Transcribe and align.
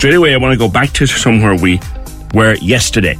Straight 0.00 0.14
away, 0.14 0.32
I 0.32 0.36
want 0.36 0.52
to 0.52 0.56
go 0.56 0.68
back 0.68 0.92
to 0.92 1.08
somewhere 1.08 1.56
we 1.56 1.80
were 2.32 2.54
yesterday. 2.58 3.18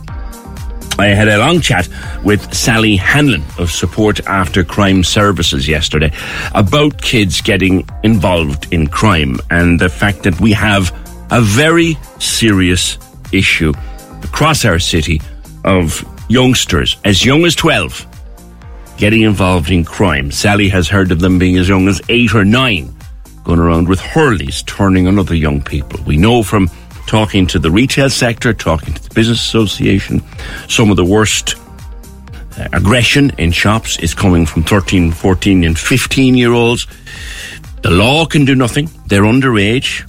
I 0.96 1.06
had 1.06 1.26
a 1.26 1.36
long 1.38 1.60
chat 1.60 1.88
with 2.22 2.54
Sally 2.54 2.94
Hanlon 2.94 3.42
of 3.58 3.72
Support 3.72 4.24
After 4.28 4.62
Crime 4.62 5.02
Services 5.02 5.66
yesterday 5.66 6.12
about 6.54 7.02
kids 7.02 7.40
getting 7.40 7.84
involved 8.04 8.72
in 8.72 8.86
crime 8.86 9.38
and 9.50 9.80
the 9.80 9.88
fact 9.88 10.22
that 10.22 10.40
we 10.40 10.52
have 10.52 10.94
a 11.32 11.40
very 11.40 11.98
serious 12.20 12.96
issue 13.32 13.72
across 14.22 14.64
our 14.64 14.78
city 14.78 15.20
of 15.64 16.04
youngsters 16.28 16.96
as 17.04 17.24
young 17.24 17.44
as 17.44 17.56
12 17.56 18.06
getting 18.98 19.22
involved 19.22 19.72
in 19.72 19.84
crime. 19.84 20.30
Sally 20.30 20.68
has 20.68 20.88
heard 20.88 21.10
of 21.10 21.18
them 21.18 21.40
being 21.40 21.56
as 21.56 21.68
young 21.68 21.88
as 21.88 22.00
8 22.08 22.36
or 22.36 22.44
9 22.44 22.97
going 23.48 23.60
around 23.60 23.88
with 23.88 23.98
hurleys 23.98 24.62
turning 24.66 25.08
on 25.08 25.18
other 25.18 25.34
young 25.34 25.62
people. 25.62 25.98
We 26.04 26.18
know 26.18 26.42
from 26.42 26.68
talking 27.06 27.46
to 27.46 27.58
the 27.58 27.70
retail 27.70 28.10
sector, 28.10 28.52
talking 28.52 28.92
to 28.92 29.02
the 29.02 29.14
business 29.14 29.40
association, 29.40 30.22
some 30.68 30.90
of 30.90 30.98
the 30.98 31.05
worst 31.05 31.55
uh, 32.58 32.68
aggression 32.74 33.32
in 33.38 33.50
shops 33.50 33.98
is 34.00 34.12
coming 34.12 34.44
from 34.44 34.64
13, 34.64 35.12
14 35.12 35.64
and 35.64 35.78
15 35.78 36.34
year 36.36 36.52
olds. 36.52 36.86
The 37.82 37.90
law 37.90 38.27
can 38.27 38.44
do 38.44 38.55
nothing. 38.55 38.90
They're 39.06 39.22
underage. 39.22 40.06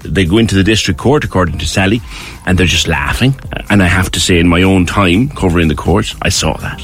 They 0.00 0.26
go 0.26 0.36
into 0.36 0.54
the 0.54 0.64
district 0.64 1.00
court, 1.00 1.24
according 1.24 1.58
to 1.60 1.66
Sally, 1.66 2.02
and 2.44 2.58
they're 2.58 2.66
just 2.66 2.88
laughing. 2.88 3.34
And 3.70 3.82
I 3.82 3.86
have 3.86 4.10
to 4.10 4.20
say, 4.20 4.38
in 4.38 4.48
my 4.48 4.64
own 4.64 4.84
time 4.84 5.30
covering 5.30 5.68
the 5.68 5.74
courts, 5.74 6.14
I 6.20 6.28
saw 6.28 6.58
that. 6.58 6.82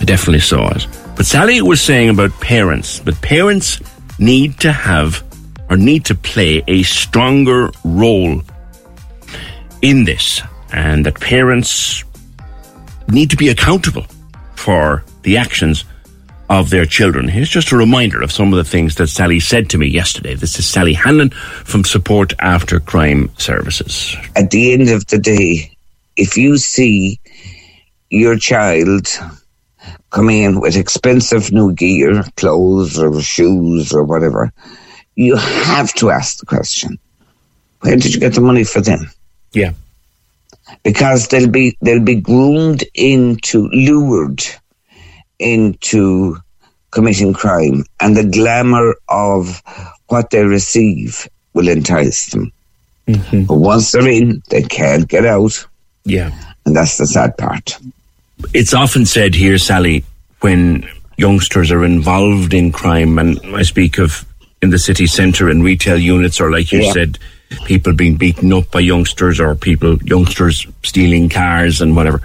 I 0.00 0.04
definitely 0.04 0.40
saw 0.40 0.70
it. 0.70 0.88
But 1.14 1.26
Sally 1.26 1.62
was 1.62 1.80
saying 1.80 2.08
about 2.08 2.32
parents, 2.40 2.98
but 2.98 3.20
parents 3.20 3.80
need 4.20 4.60
to 4.60 4.70
have 4.70 5.24
or 5.68 5.76
need 5.76 6.04
to 6.04 6.14
play 6.14 6.62
a 6.68 6.82
stronger 6.82 7.70
role 7.84 8.42
in 9.82 10.04
this, 10.04 10.42
and 10.72 11.06
that 11.06 11.18
parents 11.18 12.04
need 13.08 13.30
to 13.30 13.36
be 13.36 13.48
accountable 13.48 14.06
for 14.54 15.02
the 15.22 15.36
actions 15.36 15.84
of 16.50 16.68
their 16.70 16.84
children. 16.84 17.28
Here's 17.28 17.48
just 17.48 17.72
a 17.72 17.76
reminder 17.76 18.20
of 18.20 18.32
some 18.32 18.52
of 18.52 18.56
the 18.56 18.64
things 18.64 18.96
that 18.96 19.06
Sally 19.06 19.40
said 19.40 19.70
to 19.70 19.78
me 19.78 19.86
yesterday. 19.86 20.34
This 20.34 20.58
is 20.58 20.66
Sally 20.66 20.92
Hanlon 20.92 21.30
from 21.30 21.84
Support 21.84 22.34
After 22.40 22.80
Crime 22.80 23.30
Services. 23.38 24.16
At 24.36 24.50
the 24.50 24.72
end 24.72 24.90
of 24.90 25.06
the 25.06 25.18
day, 25.18 25.76
if 26.16 26.36
you 26.36 26.58
see 26.58 27.20
your 28.10 28.36
child 28.36 29.06
coming 30.10 30.42
in 30.42 30.60
with 30.60 30.76
expensive 30.76 31.52
new 31.52 31.72
gear, 31.72 32.24
clothes 32.36 32.98
or 32.98 33.20
shoes 33.20 33.92
or 33.92 34.04
whatever, 34.04 34.52
you 35.14 35.36
have 35.36 35.92
to 35.94 36.10
ask 36.10 36.38
the 36.38 36.46
question, 36.46 36.98
where 37.80 37.96
did 37.96 38.14
you 38.14 38.20
get 38.20 38.34
the 38.34 38.40
money 38.40 38.64
for 38.64 38.80
them? 38.80 39.10
Yeah. 39.52 39.72
Because 40.82 41.28
they'll 41.28 41.50
be 41.50 41.76
they'll 41.80 42.04
be 42.04 42.20
groomed 42.20 42.84
into 42.94 43.68
lured 43.68 44.44
into 45.38 46.36
committing 46.90 47.32
crime 47.32 47.84
and 48.00 48.16
the 48.16 48.24
glamour 48.24 48.94
of 49.08 49.62
what 50.08 50.30
they 50.30 50.44
receive 50.44 51.28
will 51.54 51.68
entice 51.68 52.26
them. 52.26 52.52
Mm-hmm. 53.06 53.44
But 53.44 53.56
once 53.56 53.92
they're 53.92 54.08
in, 54.08 54.42
they 54.50 54.62
can't 54.62 55.08
get 55.08 55.24
out. 55.24 55.66
Yeah. 56.04 56.30
And 56.64 56.76
that's 56.76 56.98
the 56.98 57.06
sad 57.06 57.36
part. 57.36 57.78
It's 58.54 58.74
often 58.74 59.06
said 59.06 59.34
here, 59.34 59.58
Sally, 59.58 60.04
when 60.40 60.88
youngsters 61.16 61.70
are 61.70 61.84
involved 61.84 62.54
in 62.54 62.72
crime, 62.72 63.18
and 63.18 63.38
I 63.54 63.62
speak 63.62 63.98
of 63.98 64.24
in 64.62 64.70
the 64.70 64.78
city 64.78 65.06
centre 65.06 65.48
and 65.48 65.62
retail 65.64 65.98
units, 65.98 66.40
or 66.40 66.50
like 66.50 66.72
you 66.72 66.82
Yeah. 66.82 66.92
said, 66.92 67.18
people 67.64 67.92
being 67.92 68.16
beaten 68.16 68.52
up 68.52 68.70
by 68.70 68.80
youngsters, 68.80 69.40
or 69.40 69.54
people, 69.54 69.98
youngsters 70.04 70.66
stealing 70.82 71.28
cars 71.28 71.80
and 71.80 71.96
whatever. 71.96 72.20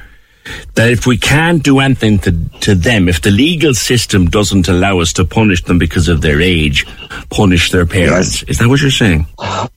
That 0.76 0.92
if 0.92 1.08
we 1.08 1.18
can't 1.18 1.64
do 1.64 1.80
anything 1.80 2.20
to, 2.20 2.32
to 2.62 2.76
them, 2.76 3.10
if 3.10 3.22
the 3.22 3.32
legal 3.32 3.74
system 3.74 4.30
doesn't 4.30 4.68
allow 4.68 5.00
us 5.00 5.12
to 5.14 5.26
punish 5.26 5.64
them 5.64 5.80
because 5.80 6.08
of 6.08 6.22
their 6.22 6.40
age, 6.40 6.86
punish 7.32 7.72
their 7.72 7.86
parents. 7.88 8.44
Is 8.44 8.60
that 8.60 8.68
what 8.68 8.80
you're 8.82 8.92
saying? 8.92 9.26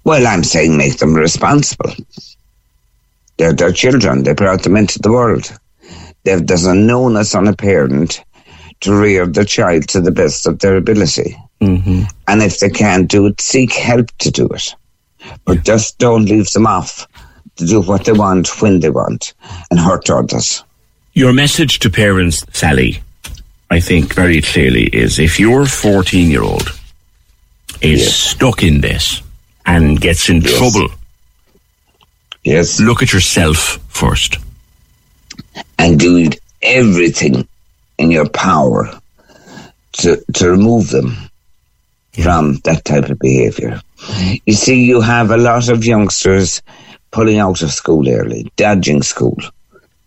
Well, 0.04 0.26
I'm 0.26 0.44
saying 0.44 0.76
make 0.76 0.98
them 0.98 1.14
responsible. 1.14 1.94
They're 3.38 3.54
their 3.54 3.72
children. 3.72 4.24
They 4.24 4.34
brought 4.34 4.62
them 4.62 4.76
into 4.76 4.98
the 4.98 5.10
world. 5.10 5.50
They've, 6.28 6.46
there's 6.46 6.66
a 6.66 6.72
onus 6.72 7.34
on 7.34 7.48
a 7.48 7.56
parent 7.56 8.22
to 8.80 8.94
rear 8.94 9.26
the 9.26 9.46
child 9.46 9.88
to 9.88 10.00
the 10.02 10.10
best 10.10 10.46
of 10.46 10.58
their 10.58 10.76
ability. 10.76 11.34
Mm-hmm. 11.62 12.02
And 12.28 12.42
if 12.42 12.60
they 12.60 12.68
can't 12.68 13.08
do 13.08 13.26
it, 13.26 13.40
seek 13.40 13.72
help 13.72 14.10
to 14.18 14.30
do 14.30 14.46
it. 14.48 14.74
But 15.46 15.64
just 15.64 15.96
don't 15.96 16.26
leave 16.26 16.50
them 16.50 16.66
off 16.66 17.06
to 17.56 17.64
do 17.66 17.80
what 17.80 18.04
they 18.04 18.12
want 18.12 18.60
when 18.60 18.80
they 18.80 18.90
want 18.90 19.32
and 19.70 19.80
hurt 19.80 20.10
others. 20.10 20.62
Your 21.14 21.32
message 21.32 21.78
to 21.78 21.88
parents, 21.90 22.44
Sally, 22.52 23.00
I 23.70 23.80
think 23.80 24.12
very 24.14 24.42
clearly 24.42 24.84
is 24.88 25.18
if 25.18 25.40
your 25.40 25.64
14 25.64 26.30
year 26.30 26.42
old 26.42 26.68
is 27.80 28.02
Yes. 28.02 28.14
stuck 28.14 28.62
in 28.62 28.82
this 28.82 29.22
and 29.64 29.98
gets 29.98 30.28
in 30.28 30.42
Yes. 30.42 30.58
trouble, 30.58 30.88
Yes. 32.44 32.80
look 32.80 33.02
at 33.02 33.12
yourself 33.14 33.78
first. 33.88 34.36
And 35.78 35.98
do 35.98 36.30
everything 36.62 37.46
in 37.98 38.10
your 38.10 38.28
power 38.28 38.90
to 39.92 40.22
to 40.34 40.50
remove 40.50 40.90
them 40.90 41.16
from 42.12 42.56
that 42.64 42.84
type 42.84 43.08
of 43.08 43.18
behaviour. 43.18 43.80
You 44.46 44.54
see, 44.54 44.84
you 44.84 45.00
have 45.00 45.30
a 45.30 45.36
lot 45.36 45.68
of 45.68 45.84
youngsters 45.84 46.62
pulling 47.10 47.38
out 47.38 47.62
of 47.62 47.70
school 47.70 48.08
early, 48.08 48.50
dodging 48.56 49.02
school, 49.02 49.36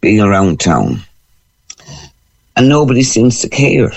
being 0.01 0.21
around 0.21 0.59
town, 0.59 1.01
and 2.55 2.69
nobody 2.69 3.03
seems 3.03 3.39
to 3.39 3.49
care. 3.49 3.91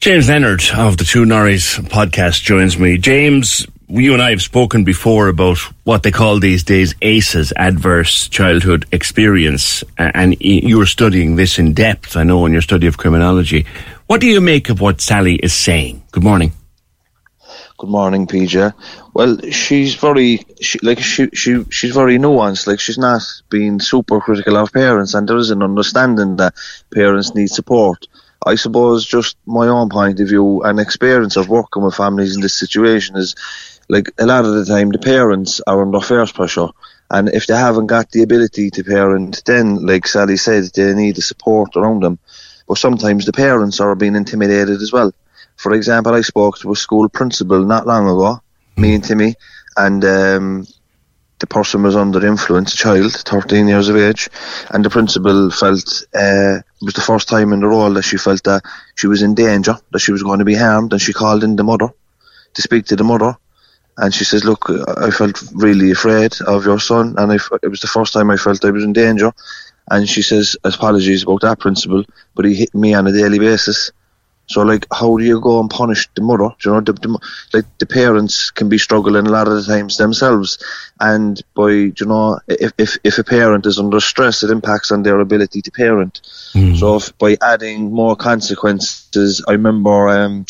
James 0.00 0.28
Leonard 0.28 0.62
of 0.76 0.96
the 0.96 1.04
Two 1.04 1.24
Norries 1.24 1.80
podcast 1.88 2.42
joins 2.42 2.78
me. 2.78 2.98
James, 2.98 3.66
you 3.88 4.12
and 4.12 4.22
I 4.22 4.30
have 4.30 4.42
spoken 4.42 4.84
before 4.84 5.28
about 5.28 5.58
what 5.84 6.02
they 6.02 6.10
call 6.10 6.38
these 6.38 6.62
days 6.62 6.94
ACEs, 7.00 7.52
adverse 7.56 8.28
childhood 8.28 8.86
experience, 8.92 9.82
and 9.96 10.36
you're 10.40 10.86
studying 10.86 11.36
this 11.36 11.58
in 11.58 11.72
depth, 11.72 12.16
I 12.16 12.22
know, 12.22 12.44
in 12.44 12.52
your 12.52 12.60
study 12.60 12.86
of 12.86 12.98
criminology. 12.98 13.64
What 14.06 14.20
do 14.20 14.26
you 14.26 14.40
make 14.40 14.68
of 14.68 14.80
what 14.80 15.00
Sally 15.00 15.36
is 15.36 15.54
saying? 15.54 16.02
Good 16.12 16.22
morning. 16.22 16.52
Good 17.78 17.90
morning, 17.90 18.26
PJ. 18.26 18.74
Well, 19.14 19.38
she's 19.50 19.94
very 19.94 20.44
she, 20.60 20.78
like 20.80 20.98
she 20.98 21.28
she 21.32 21.64
she's 21.70 21.94
very 21.94 22.18
nuanced. 22.18 22.66
Like 22.66 22.80
she's 22.80 22.98
not 22.98 23.22
being 23.48 23.78
super 23.80 24.20
critical 24.20 24.56
of 24.56 24.72
parents, 24.72 25.14
and 25.14 25.28
there 25.28 25.36
is 25.36 25.50
an 25.50 25.62
understanding 25.62 26.36
that 26.36 26.54
parents 26.92 27.34
need 27.34 27.48
support. 27.48 28.06
I 28.44 28.56
suppose 28.56 29.06
just 29.06 29.36
my 29.46 29.68
own 29.68 29.88
point 29.88 30.20
of 30.20 30.28
view 30.28 30.62
and 30.62 30.78
experience 30.80 31.36
of 31.36 31.48
working 31.48 31.82
with 31.82 31.94
families 31.94 32.34
in 32.34 32.42
this 32.42 32.58
situation 32.58 33.16
is 33.16 33.34
like 33.88 34.10
a 34.18 34.26
lot 34.26 34.44
of 34.44 34.54
the 34.54 34.64
time 34.64 34.90
the 34.90 34.98
parents 34.98 35.60
are 35.66 35.82
under 35.82 36.00
first 36.00 36.34
pressure, 36.34 36.68
and 37.10 37.28
if 37.30 37.46
they 37.46 37.56
haven't 37.56 37.86
got 37.86 38.10
the 38.10 38.22
ability 38.22 38.70
to 38.70 38.84
parent, 38.84 39.42
then 39.46 39.86
like 39.86 40.06
Sally 40.06 40.36
said, 40.36 40.64
they 40.74 40.94
need 40.94 41.16
the 41.16 41.22
support 41.22 41.76
around 41.76 42.02
them. 42.02 42.18
but 42.68 42.76
sometimes 42.78 43.24
the 43.24 43.32
parents 43.32 43.80
are 43.80 43.94
being 43.94 44.14
intimidated 44.14 44.82
as 44.82 44.92
well. 44.92 45.12
For 45.56 45.72
example, 45.72 46.14
I 46.14 46.20
spoke 46.20 46.58
to 46.58 46.72
a 46.72 46.76
school 46.76 47.08
principal 47.08 47.64
not 47.64 47.86
long 47.86 48.06
ago, 48.06 48.40
me 48.76 48.94
and 48.94 49.02
Timmy, 49.02 49.34
and 49.76 50.04
um, 50.04 50.66
the 51.38 51.46
person 51.46 51.82
was 51.82 51.96
under 51.96 52.24
influence, 52.26 52.74
a 52.74 52.76
child, 52.76 53.12
13 53.12 53.68
years 53.68 53.88
of 53.88 53.96
age, 53.96 54.28
and 54.70 54.84
the 54.84 54.90
principal 54.90 55.50
felt 55.50 56.04
uh, 56.14 56.58
it 56.58 56.84
was 56.84 56.94
the 56.94 57.00
first 57.00 57.28
time 57.28 57.52
in 57.52 57.60
the 57.60 57.66
role 57.66 57.92
that 57.94 58.02
she 58.02 58.18
felt 58.18 58.44
that 58.44 58.62
she 58.96 59.06
was 59.06 59.22
in 59.22 59.34
danger, 59.34 59.76
that 59.92 60.00
she 60.00 60.12
was 60.12 60.22
going 60.22 60.40
to 60.40 60.44
be 60.44 60.54
harmed, 60.54 60.92
and 60.92 61.00
she 61.00 61.12
called 61.12 61.42
in 61.42 61.56
the 61.56 61.64
mother 61.64 61.88
to 62.54 62.62
speak 62.62 62.86
to 62.86 62.96
the 62.96 63.04
mother. 63.04 63.36
And 63.98 64.14
she 64.14 64.24
says, 64.24 64.44
"Look, 64.44 64.70
I 64.96 65.10
felt 65.10 65.42
really 65.54 65.90
afraid 65.90 66.32
of 66.46 66.64
your 66.64 66.80
son, 66.80 67.14
and 67.18 67.32
I 67.32 67.34
f- 67.34 67.58
it 67.62 67.68
was 67.68 67.80
the 67.80 67.88
first 67.88 68.12
time 68.12 68.30
I 68.30 68.36
felt 68.36 68.64
I 68.64 68.70
was 68.70 68.84
in 68.84 68.92
danger." 68.92 69.32
And 69.90 70.08
she 70.08 70.22
says, 70.22 70.56
"Apologies 70.64 71.24
about 71.24 71.42
that, 71.42 71.58
principal, 71.58 72.04
but 72.34 72.44
he 72.44 72.54
hit 72.54 72.74
me 72.74 72.94
on 72.94 73.06
a 73.06 73.12
daily 73.12 73.38
basis." 73.38 73.90
So, 74.48 74.62
like, 74.62 74.86
how 74.90 75.16
do 75.18 75.24
you 75.24 75.40
go 75.40 75.60
and 75.60 75.68
punish 75.68 76.08
the 76.14 76.22
mother? 76.22 76.48
Do 76.58 76.70
you 76.70 76.74
know, 76.74 76.80
the, 76.80 76.94
the, 76.94 77.18
like 77.52 77.66
the 77.78 77.84
parents 77.84 78.50
can 78.50 78.70
be 78.70 78.78
struggling 78.78 79.26
a 79.26 79.30
lot 79.30 79.46
of 79.46 79.54
the 79.54 79.62
times 79.62 79.98
themselves, 79.98 80.58
and 81.00 81.42
by 81.54 81.70
you 81.70 82.06
know, 82.06 82.40
if 82.48 82.72
if, 82.78 82.96
if 83.04 83.18
a 83.18 83.24
parent 83.24 83.66
is 83.66 83.78
under 83.78 84.00
stress, 84.00 84.42
it 84.42 84.50
impacts 84.50 84.90
on 84.90 85.02
their 85.02 85.20
ability 85.20 85.60
to 85.62 85.70
parent. 85.70 86.22
So, 86.76 86.96
if, 86.96 87.16
by 87.18 87.36
adding 87.42 87.92
more 87.92 88.16
consequences, 88.16 89.44
I 89.46 89.52
remember. 89.52 90.08
Um, 90.08 90.46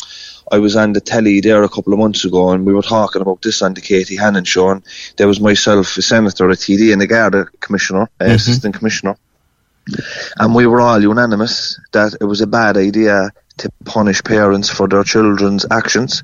I 0.50 0.58
was 0.58 0.76
on 0.76 0.92
the 0.92 1.00
telly 1.00 1.40
there 1.40 1.62
a 1.62 1.68
couple 1.68 1.92
of 1.92 1.98
months 1.98 2.24
ago, 2.24 2.50
and 2.50 2.66
we 2.66 2.72
were 2.72 2.82
talking 2.82 3.22
about 3.22 3.42
this 3.42 3.62
on 3.62 3.74
the 3.74 3.80
Katie 3.80 4.16
Hannon 4.16 4.44
show. 4.44 4.70
And 4.70 4.82
there 5.16 5.28
was 5.28 5.40
myself, 5.40 5.96
a 5.96 6.02
senator, 6.02 6.48
a 6.48 6.54
TD, 6.54 6.92
and 6.92 7.02
a 7.02 7.06
Garda 7.06 7.46
commissioner, 7.60 8.08
uh, 8.20 8.24
assistant 8.24 8.74
commissioner, 8.74 9.16
and 10.38 10.54
we 10.54 10.66
were 10.66 10.80
all 10.80 11.00
unanimous 11.00 11.80
that 11.92 12.14
it 12.20 12.24
was 12.24 12.40
a 12.40 12.46
bad 12.46 12.76
idea 12.76 13.30
to 13.58 13.70
punish 13.84 14.22
parents 14.22 14.68
for 14.68 14.88
their 14.88 15.04
children's 15.04 15.66
actions, 15.70 16.22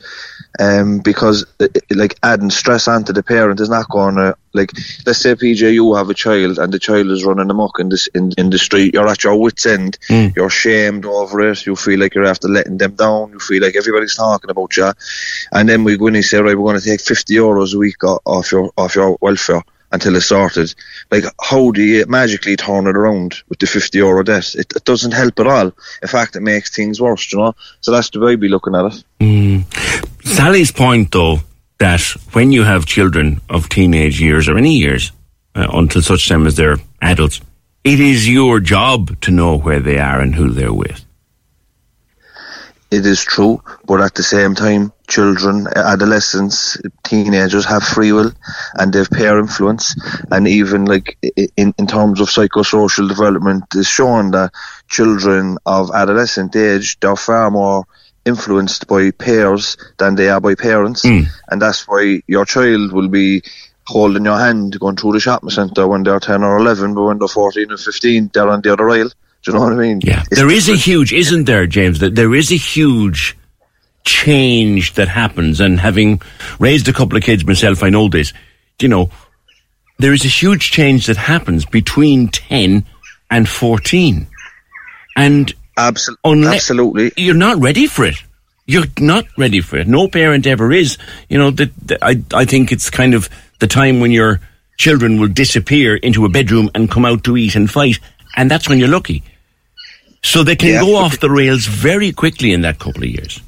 um, 0.58 1.00
because 1.00 1.44
uh, 1.60 1.68
like 1.90 2.16
adding 2.22 2.50
stress 2.50 2.88
onto 2.88 3.12
the 3.12 3.22
parent 3.22 3.60
is 3.60 3.68
not 3.68 3.88
going 3.90 4.16
to 4.16 4.36
like. 4.52 4.70
Let's 5.06 5.20
say 5.20 5.34
PJ, 5.34 5.72
you 5.74 5.94
have 5.94 6.10
a 6.10 6.14
child 6.14 6.58
and 6.58 6.72
the 6.72 6.78
child 6.78 7.10
is 7.10 7.24
running 7.24 7.50
amok 7.50 7.78
in 7.80 7.88
this 7.88 8.06
in, 8.08 8.32
in 8.38 8.50
the 8.50 8.58
street. 8.58 8.94
You're 8.94 9.08
at 9.08 9.24
your 9.24 9.36
wits 9.36 9.66
end. 9.66 9.98
You're 10.36 10.50
shamed 10.50 11.04
over 11.04 11.50
it. 11.50 11.66
You 11.66 11.76
feel 11.76 12.00
like 12.00 12.14
you're 12.14 12.24
after 12.24 12.48
letting 12.48 12.78
them 12.78 12.94
down. 12.94 13.32
You 13.32 13.40
feel 13.40 13.62
like 13.62 13.76
everybody's 13.76 14.16
talking 14.16 14.50
about 14.50 14.76
you, 14.76 14.92
and 15.52 15.68
then 15.68 15.84
we 15.84 15.96
go 15.96 16.06
in 16.06 16.16
and 16.16 16.24
say, 16.24 16.38
right, 16.38 16.56
we're 16.56 16.70
going 16.70 16.80
to 16.80 16.84
take 16.84 17.00
fifty 17.00 17.34
euros 17.34 17.74
a 17.74 17.78
week 17.78 18.02
off 18.04 18.52
your 18.52 18.72
off 18.76 18.94
your 18.94 19.18
welfare 19.20 19.62
until 19.94 20.16
it's 20.16 20.26
sorted. 20.26 20.74
Like, 21.10 21.24
how 21.40 21.70
do 21.70 21.82
you 21.82 22.04
magically 22.06 22.56
turn 22.56 22.86
it 22.88 22.96
around 22.96 23.36
with 23.48 23.60
the 23.60 23.66
50 23.66 23.96
euro 23.98 24.24
debt? 24.24 24.54
It, 24.54 24.72
it 24.74 24.84
doesn't 24.84 25.12
help 25.12 25.38
at 25.38 25.46
all. 25.46 25.72
In 26.02 26.08
fact, 26.08 26.36
it 26.36 26.40
makes 26.40 26.74
things 26.74 27.00
worse, 27.00 27.32
you 27.32 27.38
know? 27.38 27.54
So 27.80 27.92
that's 27.92 28.10
the 28.10 28.20
way 28.20 28.32
I'd 28.32 28.40
be 28.40 28.48
looking 28.48 28.74
at 28.74 29.04
it. 29.20 29.64
Sally's 30.24 30.72
point, 30.72 31.12
though, 31.12 31.38
that 31.78 32.02
when 32.32 32.50
you 32.50 32.64
have 32.64 32.86
children 32.86 33.40
of 33.48 33.68
teenage 33.68 34.20
years 34.20 34.48
or 34.48 34.58
any 34.58 34.76
years 34.76 35.12
uh, 35.54 35.68
until 35.72 36.02
such 36.02 36.28
time 36.28 36.46
as 36.46 36.56
they're 36.56 36.78
adults, 37.00 37.40
it 37.84 38.00
is 38.00 38.28
your 38.28 38.58
job 38.60 39.20
to 39.20 39.30
know 39.30 39.56
where 39.56 39.80
they 39.80 39.98
are 39.98 40.20
and 40.20 40.34
who 40.34 40.50
they're 40.50 40.72
with. 40.72 41.04
It 42.90 43.06
is 43.06 43.24
true, 43.24 43.62
but 43.86 44.00
at 44.00 44.14
the 44.14 44.22
same 44.22 44.54
time, 44.54 44.92
children, 45.06 45.66
adolescents, 45.74 46.78
teenagers 47.02 47.64
have 47.64 47.82
free 47.82 48.12
will 48.12 48.32
and 48.74 48.92
they 48.92 48.98
have 48.98 49.10
peer 49.10 49.38
influence. 49.38 49.94
And 50.30 50.48
even 50.48 50.86
like 50.86 51.18
in, 51.56 51.74
in 51.78 51.86
terms 51.86 52.20
of 52.20 52.28
psychosocial 52.28 53.08
development, 53.08 53.64
is 53.74 53.86
shown 53.86 54.30
that 54.32 54.52
children 54.88 55.58
of 55.66 55.90
adolescent 55.94 56.56
age, 56.56 56.98
they're 57.00 57.16
far 57.16 57.50
more 57.50 57.84
influenced 58.24 58.86
by 58.86 59.10
peers 59.10 59.76
than 59.98 60.14
they 60.14 60.28
are 60.28 60.40
by 60.40 60.54
parents. 60.54 61.02
Hmm. 61.02 61.22
And 61.48 61.60
that's 61.60 61.86
why 61.86 62.22
your 62.26 62.44
child 62.44 62.92
will 62.92 63.08
be 63.08 63.42
holding 63.86 64.24
your 64.24 64.38
hand 64.38 64.78
going 64.80 64.96
through 64.96 65.12
the 65.12 65.20
shopping 65.20 65.50
centre 65.50 65.86
when 65.86 66.02
they're 66.02 66.20
10 66.20 66.42
or 66.42 66.56
11, 66.56 66.94
but 66.94 67.04
when 67.04 67.18
they're 67.18 67.28
14 67.28 67.70
or 67.70 67.76
15, 67.76 68.30
they're 68.32 68.48
on 68.48 68.62
the 68.62 68.72
other 68.72 68.88
aisle. 68.88 69.10
Do 69.42 69.52
you 69.52 69.58
know 69.58 69.64
what 69.64 69.74
I 69.74 69.76
mean? 69.76 70.00
Yeah. 70.02 70.22
It's 70.22 70.40
There 70.40 70.50
is 70.50 70.70
a 70.70 70.74
huge, 70.74 71.12
isn't 71.12 71.44
there, 71.44 71.66
James? 71.66 71.98
That 71.98 72.14
there 72.14 72.34
is 72.34 72.50
a 72.50 72.56
huge 72.56 73.36
change 74.04 74.94
that 74.94 75.08
happens. 75.08 75.60
And 75.60 75.80
having 75.80 76.20
raised 76.58 76.88
a 76.88 76.92
couple 76.92 77.16
of 77.16 77.24
kids 77.24 77.44
myself, 77.44 77.82
I 77.82 77.90
know 77.90 78.08
this. 78.08 78.32
You 78.80 78.88
know, 78.88 79.10
there 79.98 80.12
is 80.12 80.24
a 80.24 80.28
huge 80.28 80.70
change 80.70 81.06
that 81.06 81.16
happens 81.16 81.64
between 81.64 82.28
10 82.28 82.84
and 83.30 83.48
14. 83.48 84.26
And 85.16 85.52
Absol- 85.76 86.16
unless 86.24 86.54
absolutely. 86.70 87.12
you're 87.16 87.34
not 87.34 87.58
ready 87.60 87.86
for 87.86 88.04
it. 88.04 88.16
You're 88.66 88.86
not 88.98 89.26
ready 89.36 89.60
for 89.60 89.76
it. 89.76 89.86
No 89.86 90.08
parent 90.08 90.46
ever 90.46 90.72
is. 90.72 90.96
You 91.28 91.36
know 91.38 91.50
that, 91.50 91.70
that 91.88 91.98
I 92.02 92.22
I 92.32 92.44
think 92.46 92.72
it's 92.72 92.88
kind 92.88 93.12
of 93.12 93.28
the 93.58 93.66
time 93.66 94.00
when 94.00 94.10
your 94.10 94.40
children 94.78 95.20
will 95.20 95.28
disappear 95.28 95.96
into 95.96 96.24
a 96.24 96.28
bedroom 96.30 96.70
and 96.74 96.90
come 96.90 97.04
out 97.04 97.24
to 97.24 97.36
eat 97.36 97.56
and 97.56 97.70
fight, 97.70 97.98
and 98.36 98.50
that's 98.50 98.66
when 98.68 98.78
you're 98.78 98.88
lucky. 98.88 99.22
So 100.22 100.42
they 100.42 100.56
can 100.56 100.70
Yeah, 100.70 100.80
go 100.80 100.96
off 100.96 101.20
the 101.20 101.30
rails 101.30 101.66
very 101.66 102.10
quickly 102.12 102.52
in 102.54 102.62
that 102.62 102.78
couple 102.78 103.02
of 103.02 103.10
years. 103.10 103.38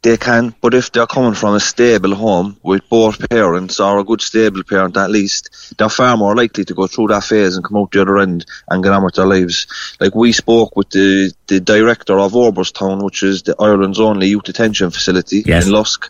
They 0.00 0.16
can, 0.16 0.54
but 0.60 0.74
if 0.74 0.92
they're 0.92 1.08
coming 1.08 1.34
from 1.34 1.54
a 1.54 1.60
stable 1.60 2.14
home 2.14 2.56
with 2.62 2.88
both 2.88 3.28
parents 3.28 3.80
or 3.80 3.98
a 3.98 4.04
good 4.04 4.20
stable 4.20 4.62
parent 4.62 4.96
at 4.96 5.10
least, 5.10 5.74
they're 5.76 5.88
far 5.88 6.16
more 6.16 6.36
likely 6.36 6.64
to 6.66 6.74
go 6.74 6.86
through 6.86 7.08
that 7.08 7.24
phase 7.24 7.56
and 7.56 7.64
come 7.64 7.78
out 7.78 7.90
the 7.90 8.02
other 8.02 8.18
end 8.18 8.46
and 8.70 8.82
get 8.84 8.92
on 8.92 9.02
with 9.02 9.16
their 9.16 9.26
lives. 9.26 9.66
Like 9.98 10.14
we 10.14 10.30
spoke 10.32 10.76
with 10.76 10.90
the, 10.90 11.32
the 11.48 11.58
director 11.58 12.16
of 12.18 12.32
Oberstown, 12.32 13.02
which 13.04 13.24
is 13.24 13.42
the 13.42 13.56
Ireland's 13.58 13.98
only 13.98 14.28
youth 14.28 14.44
detention 14.44 14.90
facility 14.90 15.42
Yes. 15.44 15.66
in 15.66 15.72
Lusk. 15.72 16.08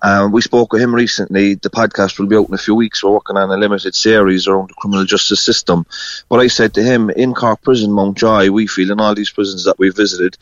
Um, 0.00 0.30
we 0.30 0.40
spoke 0.40 0.72
with 0.72 0.80
him 0.80 0.94
recently. 0.94 1.54
The 1.54 1.70
podcast 1.70 2.20
will 2.20 2.26
be 2.28 2.36
out 2.36 2.46
in 2.46 2.54
a 2.54 2.58
few 2.58 2.76
weeks. 2.76 3.02
We're 3.02 3.10
working 3.10 3.36
on 3.36 3.50
a 3.50 3.56
limited 3.56 3.96
series 3.96 4.46
around 4.46 4.70
the 4.70 4.74
criminal 4.74 5.04
justice 5.04 5.42
system. 5.42 5.86
But 6.28 6.38
I 6.38 6.46
said 6.46 6.74
to 6.74 6.84
him, 6.84 7.10
in 7.10 7.34
Cork 7.34 7.62
Prison, 7.62 7.90
Mountjoy, 7.90 8.50
we 8.50 8.68
feel 8.68 8.92
in 8.92 9.00
all 9.00 9.16
these 9.16 9.30
prisons 9.30 9.64
that 9.64 9.76
we've 9.76 9.96
visited, 9.96 10.38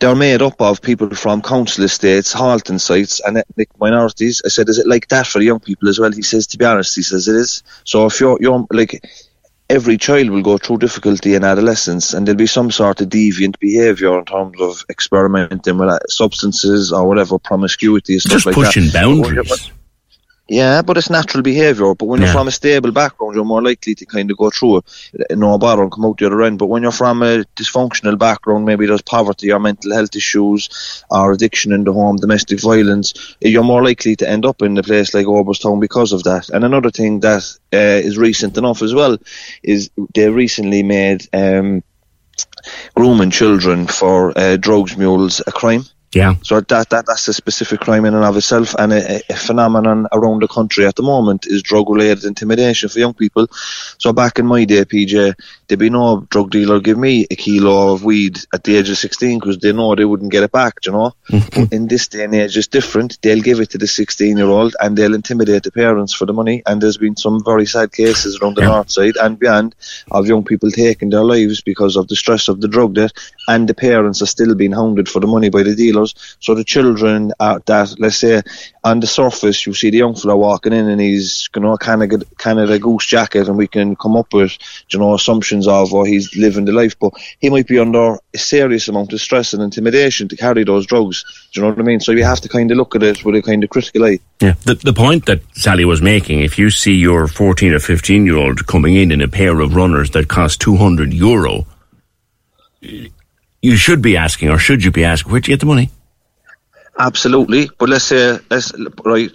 they're 0.00 0.16
made 0.16 0.40
up 0.42 0.60
of 0.60 0.80
people 0.80 1.10
from 1.10 1.42
council 1.42 1.84
estates, 1.84 2.32
halting 2.32 2.78
sites, 2.78 3.20
and 3.20 3.36
ethnic 3.36 3.68
minorities. 3.78 4.40
I 4.44 4.48
said, 4.48 4.68
is 4.68 4.78
it 4.78 4.86
like 4.86 5.08
that 5.08 5.26
for 5.26 5.40
young 5.40 5.60
people 5.60 5.88
as 5.88 5.98
well? 5.98 6.10
He 6.10 6.22
says, 6.22 6.46
to 6.48 6.58
be 6.58 6.64
honest, 6.64 6.96
he 6.96 7.02
says 7.02 7.28
it 7.28 7.36
is. 7.36 7.62
So 7.84 8.06
if 8.06 8.18
you're, 8.18 8.38
you're 8.40 8.66
like, 8.70 9.04
every 9.68 9.98
child 9.98 10.30
will 10.30 10.42
go 10.42 10.56
through 10.56 10.78
difficulty 10.78 11.34
in 11.34 11.44
adolescence, 11.44 12.14
and 12.14 12.26
there'll 12.26 12.36
be 12.36 12.46
some 12.46 12.70
sort 12.70 13.02
of 13.02 13.08
deviant 13.08 13.58
behaviour 13.60 14.18
in 14.18 14.24
terms 14.24 14.60
of 14.60 14.82
experimenting 14.88 15.76
with 15.78 16.02
substances 16.08 16.92
or 16.92 17.06
whatever, 17.06 17.38
promiscuity, 17.38 18.18
stuff 18.18 18.32
Just 18.32 18.46
like 18.46 18.54
pushing 18.54 18.86
that. 18.86 18.94
boundaries. 18.94 19.70
Yeah, 20.50 20.82
but 20.82 20.96
it's 20.98 21.08
natural 21.10 21.44
behaviour. 21.44 21.94
But 21.94 22.06
when 22.06 22.20
Yeah. 22.20 22.26
you're 22.26 22.32
from 22.34 22.48
a 22.48 22.50
stable 22.50 22.90
background, 22.90 23.36
you're 23.36 23.44
more 23.44 23.62
likely 23.62 23.94
to 23.94 24.04
kind 24.04 24.28
of 24.32 24.36
go 24.36 24.50
through 24.50 24.78
it, 24.78 25.38
no 25.38 25.56
bother, 25.58 25.82
and 25.82 25.92
come 25.92 26.04
out 26.04 26.18
the 26.18 26.26
other 26.26 26.42
end. 26.42 26.58
But 26.58 26.66
when 26.66 26.82
you're 26.82 26.90
from 26.90 27.22
a 27.22 27.44
dysfunctional 27.54 28.18
background, 28.18 28.64
maybe 28.64 28.86
there's 28.86 29.00
poverty 29.02 29.52
or 29.52 29.60
mental 29.60 29.94
health 29.94 30.16
issues 30.16 31.04
or 31.08 31.30
addiction 31.30 31.72
in 31.72 31.84
the 31.84 31.92
home, 31.92 32.16
domestic 32.16 32.60
violence, 32.60 33.36
you're 33.40 33.62
more 33.62 33.84
likely 33.84 34.16
to 34.16 34.28
end 34.28 34.44
up 34.44 34.60
in 34.60 34.76
a 34.76 34.82
place 34.82 35.14
like 35.14 35.26
Oberstown 35.26 35.78
because 35.78 36.12
of 36.12 36.24
that. 36.24 36.48
And 36.48 36.64
another 36.64 36.90
thing 36.90 37.20
that 37.20 37.44
uh, 37.72 37.76
is 38.08 38.18
recent 38.18 38.58
enough 38.58 38.82
as 38.82 38.92
well 38.92 39.18
is 39.62 39.90
they 40.16 40.28
recently 40.30 40.82
made 40.82 41.28
um, 41.32 41.84
grooming 42.96 43.30
children 43.30 43.86
for 43.86 44.36
uh, 44.36 44.56
drugs 44.56 44.96
mules 44.96 45.40
a 45.46 45.52
crime. 45.52 45.84
Yeah. 46.12 46.34
So 46.42 46.60
that, 46.60 46.90
that 46.90 47.06
that's 47.06 47.28
a 47.28 47.32
specific 47.32 47.80
crime 47.80 48.04
in 48.04 48.14
and 48.14 48.24
of 48.24 48.36
itself, 48.36 48.74
and 48.78 48.92
a, 48.92 49.22
a 49.30 49.36
phenomenon 49.36 50.08
around 50.12 50.42
the 50.42 50.48
country 50.48 50.84
at 50.84 50.96
the 50.96 51.02
moment 51.02 51.46
is 51.46 51.62
drug-related 51.62 52.24
intimidation 52.24 52.88
for 52.88 52.98
young 52.98 53.14
people. 53.14 53.46
So 53.98 54.12
back 54.12 54.40
in 54.40 54.46
my 54.46 54.64
day, 54.64 54.84
PJ, 54.84 55.34
there'd 55.70 55.78
be 55.78 55.88
no 55.88 56.26
drug 56.30 56.50
dealer 56.50 56.80
give 56.80 56.98
me 56.98 57.26
a 57.30 57.36
kilo 57.36 57.92
of 57.94 58.04
weed 58.04 58.38
at 58.52 58.64
the 58.64 58.76
age 58.76 58.90
of 58.90 58.98
16 58.98 59.38
because 59.38 59.58
they 59.58 59.72
know 59.72 59.94
they 59.94 60.04
wouldn't 60.04 60.32
get 60.32 60.42
it 60.42 60.50
back, 60.52 60.74
you 60.84 60.92
know. 60.92 61.14
But 61.30 61.72
in 61.72 61.86
this 61.86 62.08
day 62.08 62.24
and 62.24 62.34
age, 62.34 62.56
it's 62.56 62.66
different. 62.66 63.18
They'll 63.22 63.40
give 63.40 63.60
it 63.60 63.70
to 63.70 63.78
the 63.78 63.86
16-year-old 63.86 64.74
and 64.80 64.96
they'll 64.98 65.14
intimidate 65.14 65.62
the 65.62 65.70
parents 65.70 66.12
for 66.12 66.26
the 66.26 66.32
money. 66.32 66.62
And 66.66 66.82
there's 66.82 66.96
been 66.98 67.16
some 67.16 67.42
very 67.44 67.66
sad 67.66 67.92
cases 67.92 68.38
around 68.40 68.56
the 68.56 68.62
Yeah. 68.62 68.68
north 68.68 68.90
side 68.90 69.14
and 69.16 69.38
beyond 69.38 69.74
of 70.10 70.26
young 70.26 70.44
people 70.44 70.70
taking 70.70 71.10
their 71.10 71.22
lives 71.24 71.60
because 71.60 71.96
of 71.96 72.08
the 72.08 72.16
stress 72.16 72.48
of 72.48 72.60
the 72.60 72.68
drug 72.68 72.94
debt, 72.94 73.12
and 73.48 73.68
the 73.68 73.74
parents 73.74 74.20
are 74.22 74.26
still 74.26 74.54
being 74.54 74.72
hounded 74.72 75.08
for 75.08 75.20
the 75.20 75.26
money 75.26 75.50
by 75.50 75.62
the 75.62 75.74
dealers. 75.76 76.14
So 76.40 76.54
the 76.54 76.64
children 76.64 77.32
are 77.40 77.60
that, 77.66 77.94
let's 78.00 78.16
say, 78.18 78.42
on 78.82 79.00
the 79.00 79.06
surface, 79.06 79.66
you 79.66 79.74
see 79.74 79.90
the 79.90 79.98
young 79.98 80.14
fella 80.16 80.36
walking 80.36 80.72
in 80.72 80.88
and 80.88 81.00
he's, 81.00 81.48
you 81.54 81.62
know, 81.62 81.76
kind 81.76 82.02
of 82.02 82.22
kind 82.38 82.58
of 82.58 82.70
a 82.70 82.78
goose 82.78 83.06
jacket, 83.06 83.46
and 83.48 83.56
we 83.56 83.68
can 83.68 83.94
come 83.96 84.16
up 84.16 84.32
with, 84.32 84.56
you 84.90 84.98
know, 84.98 85.14
assumptions 85.14 85.59
of 85.66 85.92
or 85.92 86.06
he's 86.06 86.34
living 86.36 86.64
the 86.64 86.72
life, 86.72 86.98
but 86.98 87.12
he 87.38 87.50
might 87.50 87.66
be 87.66 87.78
under 87.78 88.18
a 88.34 88.38
serious 88.38 88.88
amount 88.88 89.12
of 89.12 89.20
stress 89.20 89.52
and 89.52 89.62
intimidation 89.62 90.28
to 90.28 90.36
carry 90.36 90.64
those 90.64 90.86
drugs. 90.86 91.24
Do 91.52 91.60
you 91.60 91.66
know 91.66 91.70
what 91.72 91.78
I 91.78 91.82
mean? 91.82 92.00
So 92.00 92.12
you 92.12 92.24
have 92.24 92.40
to 92.42 92.48
kind 92.48 92.70
of 92.70 92.76
look 92.76 92.94
at 92.94 93.02
it 93.02 93.24
with 93.24 93.34
a 93.36 93.42
kind 93.42 93.64
of 93.64 93.70
critical 93.70 94.04
eye. 94.04 94.20
Yeah. 94.40 94.54
The, 94.64 94.74
the 94.74 94.92
point 94.92 95.26
that 95.26 95.42
Sally 95.54 95.84
was 95.84 96.02
making, 96.02 96.40
if 96.40 96.58
you 96.58 96.70
see 96.70 96.94
your 96.94 97.28
14 97.28 97.72
or 97.72 97.78
15 97.78 98.26
year 98.26 98.36
old 98.36 98.66
coming 98.66 98.94
in 98.96 99.12
in 99.12 99.20
a 99.20 99.28
pair 99.28 99.60
of 99.60 99.74
runners 99.74 100.10
that 100.10 100.28
cost 100.28 100.60
200 100.60 101.12
euro, 101.12 101.66
you 102.80 103.76
should 103.76 104.02
be 104.02 104.16
asking, 104.16 104.50
or 104.50 104.58
should 104.58 104.84
you 104.84 104.90
be 104.90 105.04
asking, 105.04 105.32
where'd 105.32 105.46
you 105.46 105.52
get 105.52 105.60
the 105.60 105.66
money? 105.66 105.90
Absolutely, 106.98 107.70
but 107.78 107.88
let's 107.88 108.04
say 108.04 108.38
let's 108.50 108.72
right. 109.04 109.30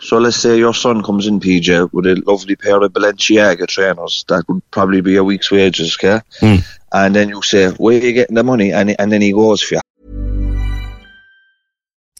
So 0.00 0.18
let's 0.18 0.36
say 0.36 0.58
your 0.58 0.72
son 0.72 1.02
comes 1.02 1.26
in, 1.26 1.40
PJ, 1.40 1.92
with 1.92 2.06
a 2.06 2.22
lovely 2.26 2.56
pair 2.56 2.82
of 2.82 2.92
Balenciaga 2.92 3.66
trainers. 3.66 4.24
That 4.28 4.44
would 4.48 4.62
probably 4.70 5.02
be 5.02 5.16
a 5.16 5.24
week's 5.24 5.50
wages, 5.50 5.96
okay? 6.00 6.20
Mm. 6.40 6.64
And 6.92 7.14
then 7.14 7.28
you 7.28 7.42
say, 7.42 7.68
"Where 7.68 7.98
are 7.98 8.04
you 8.04 8.12
getting 8.12 8.34
the 8.34 8.42
money?" 8.42 8.72
And 8.72 8.96
and 8.98 9.12
then 9.12 9.20
he 9.20 9.32
goes 9.32 9.62
for 9.62 9.74
you. 9.74 9.80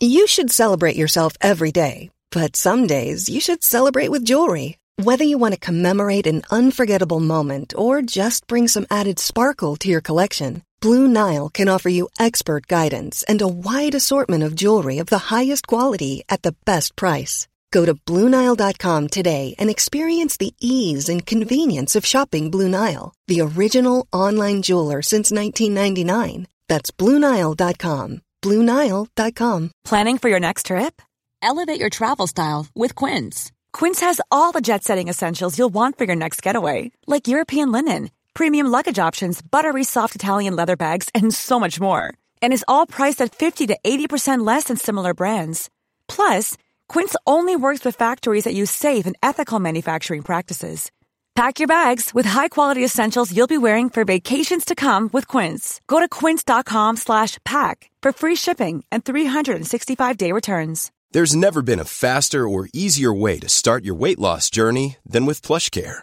You 0.00 0.26
should 0.26 0.50
celebrate 0.50 0.96
yourself 0.96 1.32
every 1.40 1.72
day, 1.72 2.10
but 2.30 2.54
some 2.54 2.86
days 2.86 3.28
you 3.28 3.40
should 3.40 3.62
celebrate 3.62 4.10
with 4.10 4.24
jewelry. 4.24 4.78
Whether 5.02 5.24
you 5.24 5.38
want 5.38 5.54
to 5.54 5.60
commemorate 5.60 6.26
an 6.26 6.42
unforgettable 6.50 7.20
moment 7.20 7.72
or 7.76 8.02
just 8.02 8.46
bring 8.46 8.68
some 8.68 8.86
added 8.90 9.18
sparkle 9.18 9.76
to 9.76 9.88
your 9.88 10.02
collection, 10.02 10.62
Blue 10.80 11.08
Nile 11.08 11.48
can 11.48 11.68
offer 11.68 11.88
you 11.88 12.08
expert 12.18 12.66
guidance 12.66 13.22
and 13.24 13.40
a 13.40 13.48
wide 13.48 13.94
assortment 13.94 14.42
of 14.42 14.54
jewelry 14.54 14.98
of 14.98 15.06
the 15.06 15.30
highest 15.34 15.66
quality 15.66 16.22
at 16.28 16.42
the 16.42 16.54
best 16.64 16.96
price. 16.96 17.48
Go 17.72 17.84
to 17.84 17.94
BlueNile.com 17.94 19.08
today 19.08 19.54
and 19.58 19.70
experience 19.70 20.36
the 20.36 20.54
ease 20.60 21.08
and 21.08 21.26
convenience 21.26 21.96
of 21.96 22.06
shopping 22.06 22.50
Blue 22.50 22.68
Nile, 22.68 23.12
the 23.26 23.40
original 23.40 24.06
online 24.12 24.62
jeweler 24.62 25.02
since 25.02 25.30
1999. 25.32 26.46
That's 26.68 26.90
BlueNile.com. 26.90 28.22
BlueNile.com. 28.42 29.70
Planning 29.84 30.18
for 30.18 30.28
your 30.28 30.40
next 30.40 30.66
trip? 30.66 31.02
Elevate 31.42 31.80
your 31.80 31.90
travel 31.90 32.26
style 32.26 32.66
with 32.74 32.94
Quince. 32.94 33.50
Quince 33.72 34.00
has 34.00 34.20
all 34.30 34.52
the 34.52 34.60
jet 34.60 34.84
setting 34.84 35.08
essentials 35.08 35.58
you'll 35.58 35.68
want 35.72 35.96
for 35.96 36.04
your 36.04 36.16
next 36.16 36.42
getaway, 36.42 36.90
like 37.06 37.28
European 37.28 37.72
linen, 37.72 38.10
premium 38.34 38.66
luggage 38.66 38.98
options, 38.98 39.40
buttery 39.42 39.84
soft 39.84 40.14
Italian 40.14 40.56
leather 40.56 40.76
bags, 40.76 41.08
and 41.14 41.34
so 41.34 41.58
much 41.60 41.80
more. 41.80 42.12
And 42.42 42.52
is 42.52 42.64
all 42.66 42.86
priced 42.86 43.20
at 43.22 43.34
50 43.34 43.68
to 43.68 43.78
80% 43.84 44.46
less 44.46 44.64
than 44.64 44.76
similar 44.76 45.14
brands. 45.14 45.70
Plus, 46.08 46.56
Quince 46.90 47.14
only 47.24 47.54
works 47.54 47.84
with 47.84 47.94
factories 47.94 48.44
that 48.44 48.54
use 48.54 48.70
safe 48.70 49.06
and 49.06 49.16
ethical 49.22 49.60
manufacturing 49.60 50.22
practices. 50.22 50.90
Pack 51.36 51.60
your 51.60 51.68
bags 51.68 52.10
with 52.12 52.26
high-quality 52.26 52.82
essentials 52.84 53.30
you'll 53.34 53.56
be 53.56 53.64
wearing 53.66 53.88
for 53.90 54.04
vacations 54.04 54.64
to 54.64 54.74
come 54.74 55.08
with 55.12 55.28
Quince. 55.28 55.80
Go 55.86 56.00
to 56.00 56.08
quince.com/pack 56.08 57.76
for 58.02 58.12
free 58.12 58.36
shipping 58.36 58.82
and 58.90 59.04
365-day 59.04 60.32
returns. 60.32 60.90
There's 61.12 61.36
never 61.36 61.62
been 61.62 61.80
a 61.80 61.92
faster 62.06 62.48
or 62.48 62.68
easier 62.72 63.12
way 63.12 63.38
to 63.38 63.48
start 63.48 63.84
your 63.84 63.98
weight 64.02 64.18
loss 64.18 64.50
journey 64.50 64.96
than 65.06 65.26
with 65.26 65.46
PlushCare. 65.46 66.02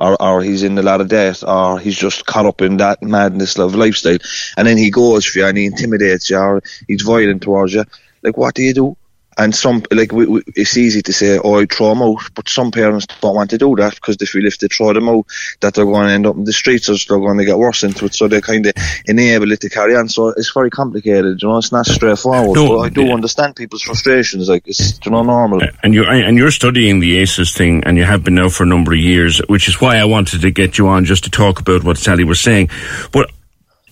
or, 0.00 0.20
or 0.22 0.42
he's 0.42 0.62
in 0.62 0.78
a 0.78 0.82
lot 0.82 1.00
of 1.00 1.08
debt 1.08 1.42
or 1.46 1.78
he's 1.78 1.96
just 1.96 2.26
caught 2.26 2.46
up 2.46 2.62
in 2.62 2.76
that 2.78 3.02
madness 3.02 3.58
of 3.58 3.74
lifestyle. 3.74 4.18
And 4.56 4.66
then 4.66 4.78
he 4.78 4.90
goes 4.90 5.24
for 5.26 5.38
you 5.38 5.46
and 5.46 5.58
he 5.58 5.66
intimidates 5.66 6.30
you 6.30 6.38
or 6.38 6.62
he's 6.86 7.02
violent 7.02 7.42
towards 7.42 7.74
you. 7.74 7.84
Like 8.22 8.36
what 8.36 8.54
do 8.54 8.62
you 8.62 8.74
do 8.74 8.96
and 9.38 9.54
some 9.54 9.82
like 9.90 10.12
we, 10.12 10.26
we, 10.26 10.42
it's 10.54 10.76
easy 10.76 11.00
to 11.02 11.12
say 11.12 11.38
oh 11.42 11.60
I 11.60 11.66
throw 11.66 11.90
them 11.90 12.02
out 12.02 12.20
but 12.34 12.48
some 12.48 12.70
parents 12.70 13.06
don't 13.20 13.34
want 13.34 13.50
to 13.50 13.58
do 13.58 13.74
that 13.76 13.94
because 13.94 14.16
they 14.16 14.26
feel 14.26 14.46
if 14.46 14.58
they 14.58 14.68
throw 14.68 14.92
them 14.92 15.08
out 15.08 15.26
that 15.60 15.74
they're 15.74 15.84
going 15.84 16.08
to 16.08 16.12
end 16.12 16.26
up 16.26 16.36
in 16.36 16.44
the 16.44 16.52
streets 16.52 16.88
or 16.88 16.96
they're 16.96 17.18
going 17.18 17.38
to 17.38 17.44
get 17.44 17.58
worse 17.58 17.84
into 17.84 18.04
it 18.06 18.14
so 18.14 18.28
they 18.28 18.40
kind 18.40 18.66
of 18.66 18.74
enable 19.06 19.50
it 19.52 19.60
to 19.60 19.70
carry 19.70 19.96
on 19.96 20.08
so 20.08 20.28
it's 20.30 20.52
very 20.52 20.70
complicated 20.70 21.40
you 21.40 21.48
know 21.48 21.58
it's 21.58 21.72
not 21.72 21.86
straightforward 21.86 22.56
No, 22.56 22.68
but 22.68 22.78
I 22.80 22.88
do 22.88 23.04
yeah. 23.04 23.14
understand 23.14 23.56
people's 23.56 23.82
frustrations 23.82 24.48
like 24.48 24.66
it's 24.66 24.98
you 25.04 25.12
know 25.12 25.22
normal 25.22 25.62
And 25.82 25.94
you're 25.94 26.08
and 26.08 26.36
you're 26.36 26.50
studying 26.50 27.00
the 27.00 27.18
ACEs 27.18 27.52
thing, 27.52 27.84
and 27.84 27.96
you 27.96 28.04
have 28.04 28.24
been 28.24 28.34
now 28.34 28.48
for 28.48 28.64
a 28.64 28.66
number 28.66 28.92
of 28.92 28.98
years, 28.98 29.40
which 29.48 29.68
is 29.68 29.80
why 29.80 29.96
I 29.96 30.04
wanted 30.04 30.40
to 30.42 30.50
get 30.50 30.78
you 30.78 30.88
on 30.88 31.04
just 31.04 31.24
to 31.24 31.30
talk 31.30 31.60
about 31.60 31.84
what 31.84 31.98
Sally 31.98 32.24
was 32.24 32.40
saying. 32.40 32.70
But 33.12 33.30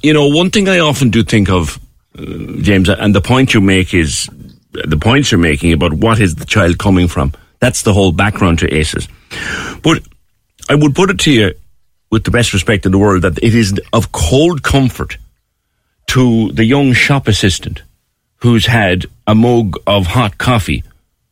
you 0.03 0.12
know, 0.12 0.26
one 0.29 0.50
thing 0.50 0.69
I 0.69 0.81
often 0.81 1.11
do 1.11 1.23
think 1.23 1.49
of, 1.49 1.79
uh, 2.19 2.23
James, 2.61 2.88
and 2.88 3.15
the 3.15 3.21
point 3.21 3.55
you 3.55 3.61
make 3.61 3.95
is 3.95 4.29
the 4.85 4.97
points 4.97 5.30
you're 5.30 5.40
making 5.40 5.73
about 5.73 5.92
what 5.92 6.21
is 6.21 6.35
the 6.35 6.45
child 6.45 6.78
coming 6.78 7.09
from. 7.09 7.33
That's 7.61 7.83
the 7.83 7.92
whole 7.92 8.12
background 8.12 8.59
to 8.61 8.73
ACEs. 8.73 9.09
But 9.83 10.02
I 10.68 10.75
would 10.75 10.95
put 10.95 11.11
it 11.11 11.18
to 11.21 11.33
you, 11.33 11.54
with 12.11 12.25
the 12.25 12.30
best 12.30 12.52
respect 12.52 12.87
in 12.87 12.92
the 12.92 12.99
world, 12.99 13.23
that 13.23 13.38
it 13.38 13.54
is 13.54 13.80
of 13.92 14.12
cold 14.12 14.62
comfort 14.62 15.18
to 16.09 16.52
the 16.52 16.64
young 16.64 16.92
shop 16.92 17.28
assistant 17.28 17.83
who's 18.37 18.66
had 18.66 19.06
a 19.26 19.35
mug 19.35 19.76
of 19.87 20.06
hot 20.06 20.38
coffee 20.38 20.85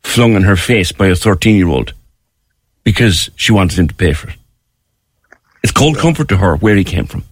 flung 0.03 0.35
in 0.35 0.43
her 0.43 0.57
face 0.57 0.93
by 0.93 1.07
a 1.07 1.15
13 1.15 1.57
year 1.57 1.69
old 1.69 1.93
because 2.83 3.31
she 3.37 3.53
wanted 3.53 3.79
him 3.79 3.89
to 3.89 3.95
pay 3.95 4.13
for 4.13 4.29
it. 4.31 4.37
It's 5.63 5.73
cold 5.73 5.97
comfort 5.99 6.29
to 6.29 6.37
her 6.37 6.57
where 6.57 6.77
he 6.77 6.85
came 6.85 7.07
from. 7.07 7.25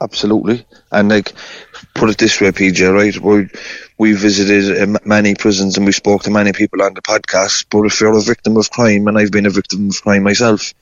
Absolutely. 0.00 0.64
And 0.90 1.08
like, 1.08 1.32
put 1.94 2.10
it 2.10 2.18
this 2.18 2.40
way, 2.40 2.50
PJ, 2.50 2.92
right? 2.92 3.18
We 3.18 3.48
we 3.98 4.12
visited 4.12 4.94
uh, 4.94 4.98
many 5.04 5.34
prisons 5.34 5.76
and 5.76 5.84
we 5.84 5.92
spoke 5.92 6.22
to 6.22 6.30
many 6.30 6.52
people 6.52 6.82
on 6.82 6.94
the 6.94 7.02
podcast. 7.02 7.66
But 7.70 7.84
if 7.86 8.00
you're 8.00 8.16
a 8.16 8.22
victim 8.22 8.56
of 8.56 8.70
crime, 8.70 9.08
and 9.08 9.18
I've 9.18 9.32
been 9.32 9.46
a 9.46 9.50
victim 9.50 9.90
of 9.90 10.02
crime 10.02 10.22
myself, 10.22 10.72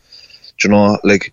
do 0.59 0.69
you 0.69 0.75
know, 0.75 0.99
like 1.03 1.33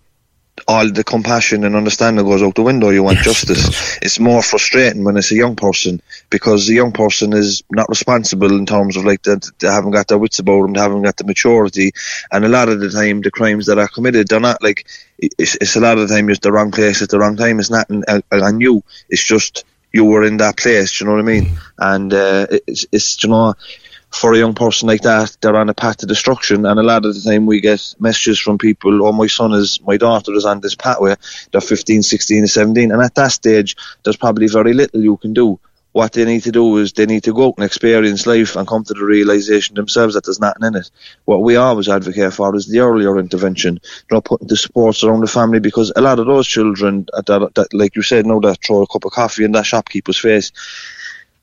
all 0.68 0.90
the 0.90 1.04
compassion 1.04 1.64
and 1.64 1.74
understanding 1.76 2.24
goes 2.24 2.42
out 2.42 2.54
the 2.54 2.62
window. 2.62 2.90
You 2.90 3.02
want 3.02 3.16
Yes, 3.18 3.24
justice. 3.24 3.68
does. 3.68 3.98
It's 4.02 4.20
more 4.20 4.42
frustrating 4.42 5.04
when 5.04 5.16
it's 5.16 5.32
a 5.32 5.36
young 5.36 5.56
person 5.56 6.00
because 6.30 6.66
the 6.66 6.74
young 6.74 6.92
person 6.92 7.32
is 7.32 7.62
not 7.70 7.88
responsible 7.88 8.56
in 8.56 8.64
terms 8.64 8.96
of 8.96 9.04
like 9.04 9.22
that 9.22 9.50
they 9.58 9.68
haven't 9.68 9.90
got 9.90 10.08
their 10.08 10.18
wits 10.18 10.38
about 10.38 10.62
them, 10.62 10.72
they 10.72 10.80
haven't 10.80 11.02
got 11.02 11.16
the 11.16 11.24
maturity, 11.24 11.92
and 12.30 12.44
a 12.44 12.48
lot 12.48 12.68
of 12.68 12.80
the 12.80 12.90
time 12.90 13.20
the 13.20 13.30
crimes 13.30 13.66
that 13.66 13.78
are 13.78 13.88
committed 13.88 14.28
they're 14.28 14.40
not 14.40 14.62
like 14.62 14.86
it's, 15.18 15.56
it's 15.56 15.76
a 15.76 15.80
lot 15.80 15.98
of 15.98 16.08
the 16.08 16.14
time 16.14 16.30
it's 16.30 16.40
the 16.40 16.52
wrong 16.52 16.70
place 16.70 17.02
at 17.02 17.10
the 17.10 17.18
wrong 17.18 17.36
time. 17.36 17.58
It's 17.58 17.70
not 17.70 17.90
on 18.32 18.60
you. 18.60 18.82
It's 19.08 19.24
just 19.24 19.64
you 19.94 20.04
were 20.04 20.24
in 20.24 20.36
that 20.38 20.56
place. 20.56 20.98
Do 20.98 21.04
you 21.04 21.08
know 21.08 21.16
what 21.16 21.24
I 21.24 21.32
mean? 21.34 21.58
And 21.78 22.12
uh, 22.12 22.46
it's, 22.66 22.84
it's 22.92 23.22
you 23.22 23.30
know 23.30 23.54
for 24.10 24.32
a 24.32 24.38
young 24.38 24.54
person 24.54 24.88
like 24.88 25.02
that, 25.02 25.36
they're 25.40 25.56
on 25.56 25.68
a 25.68 25.74
path 25.74 25.98
to 25.98 26.06
destruction. 26.06 26.66
And 26.66 26.78
a 26.78 26.82
lot 26.82 27.04
of 27.04 27.14
the 27.14 27.20
time 27.20 27.46
we 27.46 27.60
get 27.60 27.94
messages 27.98 28.38
from 28.38 28.58
people, 28.58 29.04
oh, 29.04 29.12
my 29.12 29.26
son 29.26 29.52
is, 29.52 29.80
my 29.82 29.96
daughter 29.96 30.32
is 30.34 30.44
on 30.44 30.60
this 30.60 30.76
pathway. 30.76 31.16
They're 31.50 31.60
15, 31.60 32.02
16, 32.02 32.46
17. 32.46 32.92
And 32.92 33.02
at 33.02 33.16
that 33.16 33.32
stage, 33.32 33.76
there's 34.04 34.16
probably 34.16 34.46
very 34.46 34.72
little 34.72 35.02
you 35.02 35.16
can 35.16 35.32
do. 35.32 35.58
What 35.94 36.12
they 36.12 36.24
need 36.24 36.42
to 36.42 36.50
do 36.50 36.78
is 36.78 36.92
they 36.92 37.06
need 37.06 37.22
to 37.22 37.32
go 37.32 37.46
out 37.46 37.54
and 37.56 37.64
experience 37.64 38.26
life 38.26 38.56
and 38.56 38.66
come 38.66 38.82
to 38.82 38.94
the 38.94 39.04
realization 39.04 39.76
themselves 39.76 40.14
that 40.14 40.24
there's 40.24 40.40
nothing 40.40 40.66
in 40.66 40.74
it. 40.74 40.90
What 41.24 41.44
we 41.44 41.54
always 41.54 41.88
advocate 41.88 42.32
for 42.32 42.52
is 42.56 42.66
the 42.66 42.80
earlier 42.80 43.16
intervention, 43.16 43.74
you 43.74 44.14
know, 44.16 44.20
putting 44.20 44.48
the 44.48 44.56
supports 44.56 45.04
around 45.04 45.20
the 45.20 45.28
family 45.28 45.60
because 45.60 45.92
a 45.94 46.00
lot 46.00 46.18
of 46.18 46.26
those 46.26 46.48
children 46.48 47.06
that, 47.14 47.26
that, 47.26 47.54
that 47.54 47.72
like 47.72 47.94
you 47.94 48.02
said, 48.02 48.26
know 48.26 48.40
that 48.40 48.58
throw 48.60 48.82
a 48.82 48.88
cup 48.88 49.04
of 49.04 49.12
coffee 49.12 49.44
in 49.44 49.52
that 49.52 49.66
shopkeeper's 49.66 50.18
face, 50.18 50.50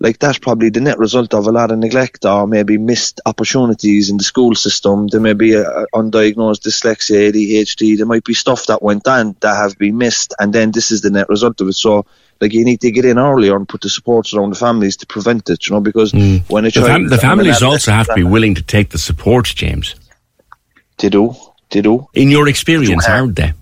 like 0.01 0.17
that's 0.17 0.39
probably 0.39 0.70
the 0.70 0.81
net 0.81 0.98
result 0.98 1.31
of 1.36 1.46
a 1.46 1.51
lot 1.51 1.70
of 1.70 1.77
neglect 1.77 2.25
or 2.25 2.48
maybe 2.48 2.79
missed 2.79 3.22
opportunities 3.27 4.10
in 4.10 4.17
the 4.17 4.24
school 4.24 4.55
system. 4.55 5.08
There 5.08 5.22
may 5.22 5.34
be 5.34 5.51
undiagnosed 5.51 6.62
dyslexia, 6.62 7.31
ADHD. 7.31 7.98
There 7.98 8.08
might 8.08 8.24
be 8.24 8.34
stuff 8.34 8.65
that 8.65 8.81
went 8.81 9.08
on 9.08 9.36
that 9.41 9.55
have 9.55 9.77
been 9.77 9.98
missed, 10.00 10.34
and 10.39 10.51
then 10.51 10.72
this 10.72 10.89
is 10.89 11.01
the 11.01 11.12
net 11.12 11.29
result 11.29 11.62
of 11.62 11.67
it. 11.67 11.74
So, 11.74 12.08
like 12.41 12.51
you 12.51 12.65
need 12.65 12.81
to 12.81 12.89
get 12.89 13.05
in 13.05 13.20
earlier 13.20 13.55
and 13.55 13.70
put 13.70 13.81
the 13.81 13.89
supports 13.89 14.34
around 14.34 14.50
the 14.50 14.55
families 14.55 14.98
to 14.98 15.05
prevent 15.05 15.51
it. 15.51 15.67
You 15.67 15.75
know, 15.75 15.81
because 15.81 16.12
when 16.13 16.65
a 16.65 16.72
Mm. 16.72 16.74
The, 16.74 16.81
fam- 16.81 17.08
the 17.08 17.17
families 17.20 17.62
also 17.62 17.91
have 17.91 18.08
to 18.08 18.15
be 18.15 18.24
willing 18.24 18.55
to 18.55 18.63
take 18.63 18.89
the 18.89 18.98
support, 18.98 19.46
James. 19.46 19.93
They 20.98 21.10
do. 21.10 21.36
They 21.70 21.81
do. 21.81 22.08
In 22.15 22.31
your 22.31 22.48
experience, 22.48 23.08
aren't 23.08 23.36
they? 23.36 23.53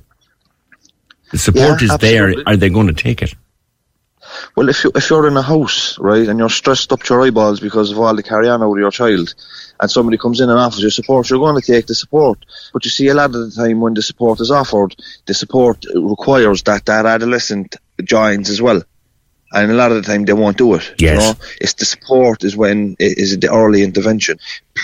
The 1.31 1.38
support 1.38 1.81
Yeah, 1.81 1.93
is 1.93 1.98
there. 1.98 2.34
Are 2.48 2.55
they 2.55 2.69
going 2.69 2.88
to 2.88 2.93
take 2.93 3.22
it? 3.22 3.36
Well, 4.55 4.69
if 4.69 4.83
you 4.83 4.91
if 4.95 5.09
you're 5.09 5.27
in 5.27 5.38
a 5.38 5.41
house, 5.41 5.98
right, 6.00 6.27
and 6.27 6.39
you're 6.39 6.50
stressed 6.50 6.91
up 6.91 7.03
to 7.03 7.13
your 7.13 7.24
eyeballs 7.24 7.59
because 7.59 7.91
of 7.91 8.00
all 8.00 8.15
the 8.15 8.24
carry 8.24 8.50
on 8.50 8.62
out 8.62 8.71
of 8.71 8.77
your 8.77 8.91
child, 8.91 9.33
and 9.79 9.91
somebody 9.91 10.17
comes 10.17 10.41
in 10.41 10.50
and 10.50 10.59
offers 10.59 10.81
you 10.81 10.89
support, 10.89 11.29
you're 11.29 11.39
going 11.39 11.59
to 11.59 11.65
take 11.65 11.88
the 11.88 11.95
support. 11.95 12.45
But 12.74 12.86
you 12.86 12.91
see, 12.91 13.07
a 13.07 13.13
lot 13.13 13.33
of 13.33 13.33
the 13.33 13.51
time 13.51 13.79
when 13.79 13.93
the 13.93 14.01
support 14.01 14.39
is 14.39 14.51
offered, 14.51 14.95
the 15.25 15.33
support 15.33 15.86
requires 15.93 16.63
that 16.63 16.86
that 16.86 17.05
adolescent 17.05 17.75
joins 18.03 18.50
as 18.50 18.62
well. 18.62 18.81
And 19.51 19.71
a 19.71 19.75
lot 19.75 19.91
of 19.91 19.98
the 19.98 20.03
time 20.03 20.25
they 20.25 20.33
won't 20.33 20.57
do 20.57 20.75
it. 20.75 20.93
Yes. 21.00 21.12
You 21.12 21.17
know? 21.17 21.33
It's 21.59 21.74
the 21.74 21.86
support 21.86 22.43
is 22.43 22.55
when 22.55 22.95
is 23.00 23.38
the 23.39 23.51
early 23.51 23.81
intervention. 23.81 24.38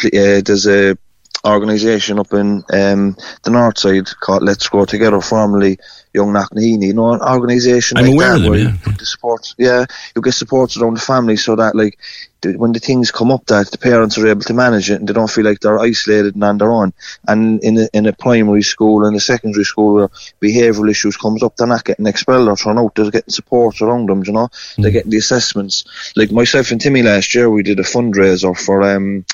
Uh, 0.06 0.42
there's 0.44 0.66
a 0.66 0.98
organisation 1.46 2.20
up 2.20 2.34
in 2.34 2.64
um, 2.74 3.16
the 3.44 3.52
north 3.52 3.78
side 3.78 4.08
called 4.20 4.44
Let's 4.44 4.68
Grow 4.68 4.86
Together, 4.86 5.22
formerly 5.22 5.78
Young 6.16 6.34
Knocknaheeny, 6.34 6.88
you 6.88 6.94
know, 6.94 7.14
an 7.14 7.22
organisation 7.22 7.98
I'm 7.98 8.06
like 8.06 8.14
aware 8.14 8.30
that 8.30 8.36
of 8.38 8.42
them, 8.44 8.52
where 8.52 8.60
yeah. 8.60 8.72
you 8.72 8.78
put 8.80 8.98
the 8.98 9.06
support, 9.06 9.54
yeah, 9.58 9.86
you 10.16 10.22
get 10.22 10.34
support 10.34 10.76
around 10.78 10.96
the 10.96 11.02
family 11.02 11.36
so 11.36 11.56
that 11.56 11.76
like 11.76 12.00
when 12.44 12.74
the 12.74 12.80
things 12.80 13.12
come 13.12 13.32
up 13.32 13.46
that 13.48 13.72
the 13.72 13.78
parents 13.78 14.18
are 14.18 14.28
able 14.28 14.42
to 14.42 14.54
manage 14.54 14.90
it 14.92 15.00
and 15.00 15.08
they 15.08 15.14
don't 15.14 15.30
feel 15.30 15.46
like 15.46 15.60
they're 15.60 15.80
isolated 15.80 16.36
and 16.36 16.44
on 16.44 16.58
their 16.58 16.72
own. 16.72 16.94
And 17.28 17.64
in 17.64 17.78
a, 17.78 17.90
in 17.94 18.06
a 18.06 18.14
primary 18.14 18.62
school 18.62 19.06
and 19.06 19.16
a 19.16 19.20
secondary 19.20 19.64
school 19.64 19.96
where 19.96 20.10
behavioural 20.42 20.90
issues 20.90 21.18
comes 21.18 21.42
up, 21.42 21.56
they're 21.56 21.68
not 21.68 21.86
getting 21.86 22.06
expelled 22.06 22.48
or 22.48 22.56
thrown 22.56 22.78
out. 22.78 22.96
They're 22.96 23.12
getting 23.12 23.32
support 23.32 23.82
around 23.82 24.10
them. 24.10 24.24
You 24.26 24.34
know, 24.34 24.50
they're 24.78 24.92
getting 24.92 25.12
the 25.12 25.18
assessments. 25.18 25.86
Like 26.16 26.32
myself 26.32 26.72
and 26.72 26.80
Timmy 26.80 27.02
last 27.02 27.34
year, 27.34 27.50
we 27.50 27.64
did 27.64 27.80
a 27.80 27.84
fundraiser 27.84 28.58
for 28.58 28.84
um, 28.84 29.26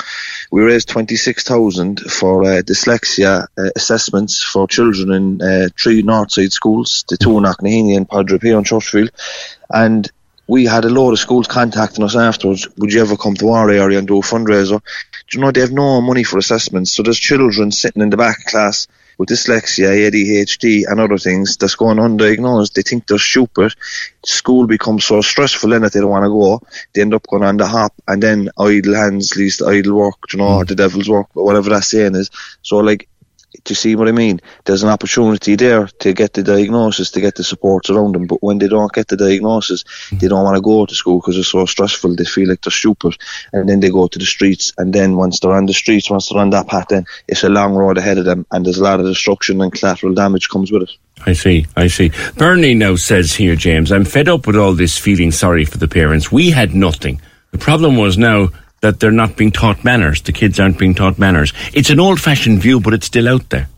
we 0.52 0.62
raised 0.62 0.90
twenty 0.90 1.16
six 1.16 1.44
thousand 1.44 2.00
for 2.00 2.44
uh, 2.44 2.62
dyslexia 2.62 3.48
uh, 3.58 3.70
assessments 3.76 4.42
for 4.42 4.68
children 4.68 5.12
in 5.12 5.42
uh, 5.42 5.70
three 5.78 6.04
Northside 6.04 6.52
schools, 6.52 7.06
the 7.10 7.18
two 7.18 7.38
in 7.38 7.44
Knocknaheeny 7.44 7.98
and 7.98 8.08
Padre 8.08 8.38
Pio 8.38 8.58
and 8.58 8.66
Churchfield, 8.66 9.10
and 9.70 10.10
we 10.52 10.66
had 10.66 10.84
a 10.84 10.90
load 10.90 11.14
of 11.14 11.20
schools 11.20 11.48
contacting 11.48 12.04
us 12.04 12.14
afterwards. 12.14 12.68
Would 12.76 12.92
you 12.92 13.00
ever 13.00 13.16
come 13.16 13.36
to 13.36 13.52
our 13.52 13.70
area 13.70 13.98
and 13.98 14.06
do 14.06 14.18
a 14.18 14.22
fundraiser? 14.22 14.82
Do 15.30 15.38
you 15.38 15.40
know 15.40 15.50
they 15.50 15.62
have 15.62 15.72
no 15.72 16.02
money 16.02 16.26
for 16.26 16.38
assessments? 16.38 16.92
So 16.92 17.04
there's 17.04 17.18
children 17.18 17.72
sitting 17.72 18.02
in 18.02 18.10
the 18.10 18.18
back 18.18 18.44
class 18.48 18.86
with 19.18 19.30
dyslexia, 19.30 20.12
ADHD, 20.12 20.84
and 20.90 21.00
other 21.00 21.18
things 21.18 21.56
that's 21.56 21.76
going 21.76 22.00
undiagnosed. 22.00 22.74
They 22.74 22.82
think 22.82 23.08
they're 23.08 23.18
stupid. 23.18 23.74
School 24.26 24.68
becomes 24.68 25.06
so 25.06 25.22
stressful 25.22 25.70
then 25.70 25.84
that 25.84 25.94
they 25.94 26.02
don't 26.02 26.10
want 26.10 26.26
to 26.26 26.30
go. 26.30 26.62
They 26.94 27.00
end 27.00 27.14
up 27.14 27.28
going 27.28 27.44
on 27.44 27.56
the 27.56 27.66
hop, 27.66 27.94
and 28.10 28.22
then 28.22 28.50
idle 28.60 28.96
hands 28.96 29.38
leads 29.38 29.56
to 29.58 29.68
idle 29.68 29.96
work. 29.96 30.18
You 30.34 30.40
know, 30.40 30.50
or 30.50 30.66
mm. 30.66 30.68
the 30.68 30.76
devil's 30.76 31.08
work, 31.08 31.28
but 31.34 31.46
whatever 31.46 31.70
that 31.70 31.86
saying 31.86 32.16
is. 32.16 32.30
So 32.62 32.80
like 32.80 33.08
do 33.52 33.72
you 33.72 33.76
see 33.76 33.96
what 33.96 34.08
I 34.08 34.12
mean? 34.12 34.40
There's 34.66 34.84
an 34.84 34.90
opportunity 34.90 35.56
there 35.56 35.88
to 35.88 36.14
get 36.14 36.34
the 36.34 36.44
diagnosis, 36.44 37.12
to 37.12 37.22
get 37.22 37.36
the 37.36 37.44
supports 37.44 37.90
around 37.90 38.16
them. 38.16 38.26
But 38.26 38.42
when 38.42 38.60
they 38.60 38.68
don't 38.68 38.92
get 38.92 39.10
the 39.10 39.18
diagnosis, 39.18 39.84
mm-hmm. 39.84 40.18
they 40.18 40.28
don't 40.30 40.44
want 40.44 40.56
to 40.56 40.62
go 40.62 40.86
to 40.86 40.96
school 40.96 41.20
because 41.20 41.38
it's 41.38 41.50
so 41.50 41.66
stressful. 41.66 42.16
They 42.16 42.24
feel 42.24 42.50
like 42.50 42.62
they're 42.62 42.72
stupid, 42.72 43.18
and 43.52 43.68
then 43.68 43.82
they 43.82 43.90
go 43.90 44.08
to 44.08 44.20
the 44.20 44.26
streets. 44.26 44.74
And 44.78 44.94
then 44.94 45.18
once 45.18 45.40
they're 45.40 45.52
on 45.52 45.66
the 45.66 45.74
streets, 45.74 46.10
once 46.10 46.30
they're 46.30 46.40
on 46.40 46.52
that 46.52 46.68
path, 46.68 46.88
then 46.90 47.06
it's 47.28 47.44
a 47.44 47.50
long 47.50 47.74
road 47.74 47.98
ahead 47.98 48.18
of 48.18 48.26
them, 48.26 48.46
and 48.52 48.66
there's 48.66 48.80
a 48.80 48.84
lot 48.84 49.00
of 49.00 49.06
destruction 49.06 49.62
and 49.62 49.74
collateral 49.74 50.14
damage 50.14 50.50
comes 50.50 50.72
with 50.72 50.84
it. 50.84 50.92
I 51.26 51.34
see, 51.34 51.68
I 51.76 51.88
see. 51.88 52.12
Bernie 52.38 52.74
now 52.74 52.96
says 52.96 53.36
here, 53.36 53.56
James, 53.56 53.92
I'm 53.92 54.06
fed 54.06 54.28
up 54.28 54.48
with 54.48 54.56
all 54.56 54.74
this 54.74 54.98
feeling 54.98 55.32
sorry 55.32 55.66
for 55.66 55.78
the 55.78 55.88
parents. 55.88 56.32
We 56.32 56.52
had 56.52 56.74
nothing. 56.74 57.22
The 57.52 57.58
problem 57.58 57.98
was 57.98 58.18
now 58.18 58.50
that 58.82 59.00
they're 59.00 59.12
not 59.12 59.38
being 59.38 59.52
taught 59.52 59.84
manners. 59.84 60.22
The 60.22 60.32
kids 60.32 60.60
aren't 60.60 60.78
being 60.78 60.96
taught 60.96 61.18
manners. 61.18 61.54
It's 61.74 61.90
an 61.90 62.00
old 62.00 62.20
fashioned 62.20 62.60
view, 62.62 62.80
but 62.80 62.94
it's 62.94 63.06
still 63.08 63.30
out 63.30 63.50
there. 63.50 63.70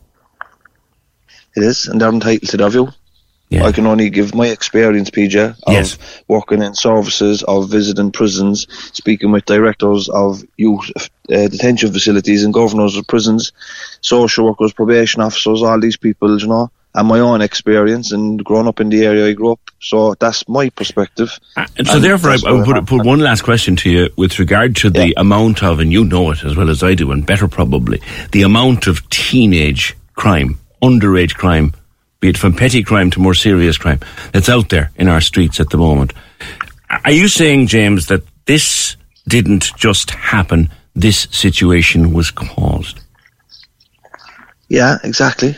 It 1.55 1.63
is, 1.63 1.88
and 1.88 2.01
they're 2.01 2.10
entitled 2.10 2.50
to 2.50 2.57
their 2.57 2.69
view. 2.69 2.89
Yeah. 3.50 3.65
I 3.65 3.72
can 3.72 3.86
only 3.86 4.10
give 4.10 4.33
my 4.33 4.48
experience, 4.48 5.12
PJ, 5.12 5.36
of 5.38 5.74
Yes. 5.74 5.98
working 6.27 6.63
in 6.63 6.74
services, 6.74 7.43
of 7.43 7.69
visiting 7.69 8.12
prisons, 8.12 8.65
speaking 8.93 9.31
with 9.31 9.45
directors 9.45 10.10
of 10.10 10.43
youth 10.57 10.89
uh, 10.98 11.48
detention 11.48 11.93
facilities 11.93 12.43
and 12.43 12.53
governors 12.53 12.98
of 12.98 13.05
prisons, 13.05 13.51
social 14.01 14.45
workers, 14.45 14.74
probation 14.74 15.22
officers, 15.22 15.62
all 15.62 15.79
these 15.79 15.98
people, 15.98 16.39
you 16.39 16.48
know, 16.48 16.72
and 16.96 17.08
my 17.08 17.20
own 17.20 17.42
experience 17.42 18.12
and 18.12 18.44
growing 18.44 18.68
up 18.68 18.80
in 18.80 18.90
the 18.90 19.06
area 19.06 19.28
I 19.28 19.34
grew 19.34 19.54
up. 19.54 19.60
So 19.80 20.14
that's 20.16 20.48
my 20.48 20.70
perspective. 20.70 21.40
And 21.56 21.88
so, 21.88 21.96
And 21.96 22.04
therefore, 22.04 22.32
I, 22.32 22.38
I 22.46 22.52
would 22.52 22.66
put, 22.66 22.86
put 22.86 23.06
one 23.06 23.20
last 23.20 23.42
question 23.42 23.76
to 23.78 23.90
you 23.90 24.10
with 24.16 24.38
regard 24.40 24.76
to 24.78 24.90
the 24.90 25.14
amount 25.18 25.64
of, 25.64 25.80
and 25.80 25.92
you 25.92 26.04
know 26.04 26.32
it 26.32 26.44
as 26.44 26.56
well 26.56 26.70
as 26.70 26.84
I 26.84 26.94
do, 26.94 27.12
and 27.12 27.26
better 27.26 27.48
probably, 27.48 28.02
the 28.32 28.44
amount 28.44 28.88
of 28.88 29.08
teenage 29.10 29.96
crime, 30.16 30.60
underage 30.82 31.36
crime, 31.36 31.74
be 32.20 32.30
it 32.30 32.38
from 32.38 32.54
petty 32.54 32.84
crime 32.84 33.10
to 33.12 33.20
more 33.20 33.34
serious 33.34 33.78
crime, 33.78 34.00
that's 34.32 34.50
out 34.50 34.70
there 34.70 34.92
in 34.96 35.08
our 35.08 35.22
streets 35.22 35.60
at 35.60 35.70
the 35.72 35.78
moment. 35.78 36.14
Are 36.90 37.12
you 37.12 37.28
saying, 37.28 37.68
James, 37.68 38.08
that 38.08 38.24
this 38.46 38.96
didn't 39.28 39.72
just 39.76 40.12
happen, 40.12 40.70
this 40.96 41.27
situation 41.32 42.14
was 42.14 42.29
caused? 42.29 43.00
Yeah, 44.70 44.98
exactly. 45.03 45.58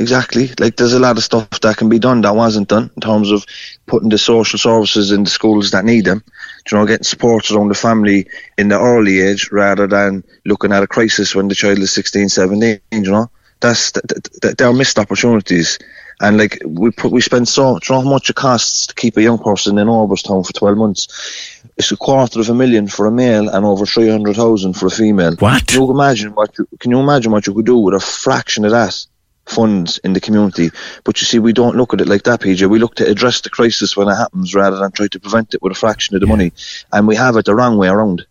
Exactly. 0.00 0.50
Like 0.58 0.76
there's 0.76 0.92
a 0.92 0.98
lot 0.98 1.16
of 1.16 1.22
stuff 1.22 1.48
that 1.60 1.76
can 1.76 1.88
be 1.88 2.00
done 2.00 2.20
that 2.22 2.34
wasn't 2.34 2.68
done 2.68 2.90
in 2.96 3.00
terms 3.00 3.30
of 3.30 3.46
putting 3.86 4.08
the 4.08 4.18
social 4.18 4.58
services 4.58 5.12
in 5.12 5.24
the 5.24 5.30
schools 5.30 5.70
that 5.70 5.84
need 5.84 6.04
them. 6.04 6.24
You 6.70 6.78
know, 6.78 6.86
getting 6.86 7.04
support 7.04 7.50
around 7.50 7.68
the 7.68 7.74
family 7.74 8.26
in 8.58 8.68
the 8.68 8.80
early 8.80 9.20
age 9.20 9.50
rather 9.52 9.86
than 9.86 10.24
looking 10.44 10.72
at 10.72 10.82
a 10.82 10.88
crisis 10.88 11.34
when 11.34 11.48
the 11.48 11.54
child 11.54 11.78
is 11.78 11.92
16, 11.92 12.28
17, 12.28 12.80
you 12.90 13.00
know. 13.02 13.30
That's, 13.60 13.92
th- 13.92 14.04
th- 14.08 14.40
th- 14.42 14.56
there 14.56 14.66
are 14.66 14.72
missed 14.72 14.98
opportunities. 14.98 15.78
And 16.20 16.38
like 16.38 16.60
we 16.66 16.90
put, 16.90 17.12
we 17.12 17.20
spend 17.20 17.48
so, 17.48 17.78
do 17.78 17.86
you 17.86 17.94
know 17.94 18.04
how 18.04 18.10
much 18.10 18.30
it 18.30 18.36
costs 18.36 18.88
to 18.88 18.94
keep 18.94 19.16
a 19.16 19.22
young 19.22 19.38
person 19.38 19.78
in 19.78 19.86
Oberstown 19.86 20.44
for 20.44 20.52
12 20.52 20.76
months? 20.76 21.62
It's 21.76 21.92
a 21.92 21.96
quarter 21.96 22.40
of 22.40 22.48
a 22.48 22.54
million 22.54 22.88
for 22.88 23.06
a 23.06 23.12
male 23.12 23.48
and 23.48 23.64
over 23.64 23.86
300,000 23.86 24.74
for 24.74 24.86
a 24.86 24.90
female. 24.90 25.36
What? 25.36 25.68
Can 25.68 25.82
you 25.82 25.90
imagine 25.90 26.34
what 26.34 26.56
you, 26.58 26.66
can 26.80 26.90
you 26.90 26.98
imagine 26.98 27.30
what 27.30 27.46
you 27.46 27.54
could 27.54 27.66
do 27.66 27.78
with 27.78 27.94
a 27.94 28.00
fraction 28.00 28.64
of 28.64 28.72
that? 28.72 29.06
Funds 29.46 29.98
in 29.98 30.14
the 30.14 30.20
community. 30.20 30.70
But 31.04 31.20
you 31.20 31.26
see, 31.26 31.38
we 31.38 31.52
don't 31.52 31.76
look 31.76 31.92
at 31.92 32.00
it 32.00 32.08
like 32.08 32.22
that, 32.22 32.40
PJ. 32.40 32.68
We 32.68 32.78
look 32.78 32.94
to 32.96 33.06
address 33.06 33.42
the 33.42 33.50
crisis 33.50 33.96
when 33.96 34.08
it 34.08 34.14
happens 34.14 34.54
rather 34.54 34.78
than 34.78 34.90
try 34.92 35.06
to 35.08 35.20
prevent 35.20 35.54
it 35.54 35.60
with 35.60 35.72
a 35.72 35.74
fraction 35.74 36.14
of 36.14 36.22
the 36.22 36.26
money. 36.26 36.52
And 36.92 37.06
we 37.06 37.16
have 37.16 37.36
it 37.36 37.44
the 37.44 37.54
wrong 37.54 37.76
way 37.76 37.88
around. 37.88 38.26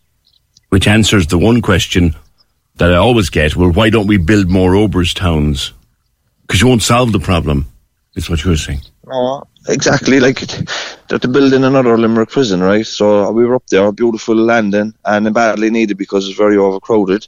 Which 0.70 0.88
answers 0.88 1.28
the 1.28 1.38
one 1.38 1.62
question 1.62 2.16
that 2.78 2.92
I 2.92 2.98
always 2.98 3.30
get 3.30 3.56
well, 3.56 3.72
why 3.72 3.92
don't 3.92 4.08
we 4.08 4.18
build 4.18 4.50
more 4.50 4.72
Oberstowns? 4.72 5.72
Because 6.42 6.62
you 6.62 6.68
won't 6.68 6.82
solve 6.82 7.12
the 7.12 7.20
problem, 7.20 7.68
is 8.16 8.28
what 8.30 8.44
you're 8.44 8.58
saying. 8.58 8.82
No, 9.06 9.44
exactly. 9.68 10.20
Like 10.20 10.40
they're 11.08 11.20
to 11.20 11.28
building 11.28 11.64
another 11.64 11.96
Limerick 11.96 12.30
prison, 12.30 12.62
right? 12.62 12.88
So 12.88 13.30
we 13.32 13.46
were 13.46 13.56
up 13.56 13.68
there, 13.68 13.92
beautiful 13.92 14.36
landing, 14.36 14.96
and 15.06 15.32
badly 15.34 15.70
needed 15.70 15.98
because 15.98 16.28
it's 16.28 16.38
very 16.38 16.58
overcrowded. 16.58 17.28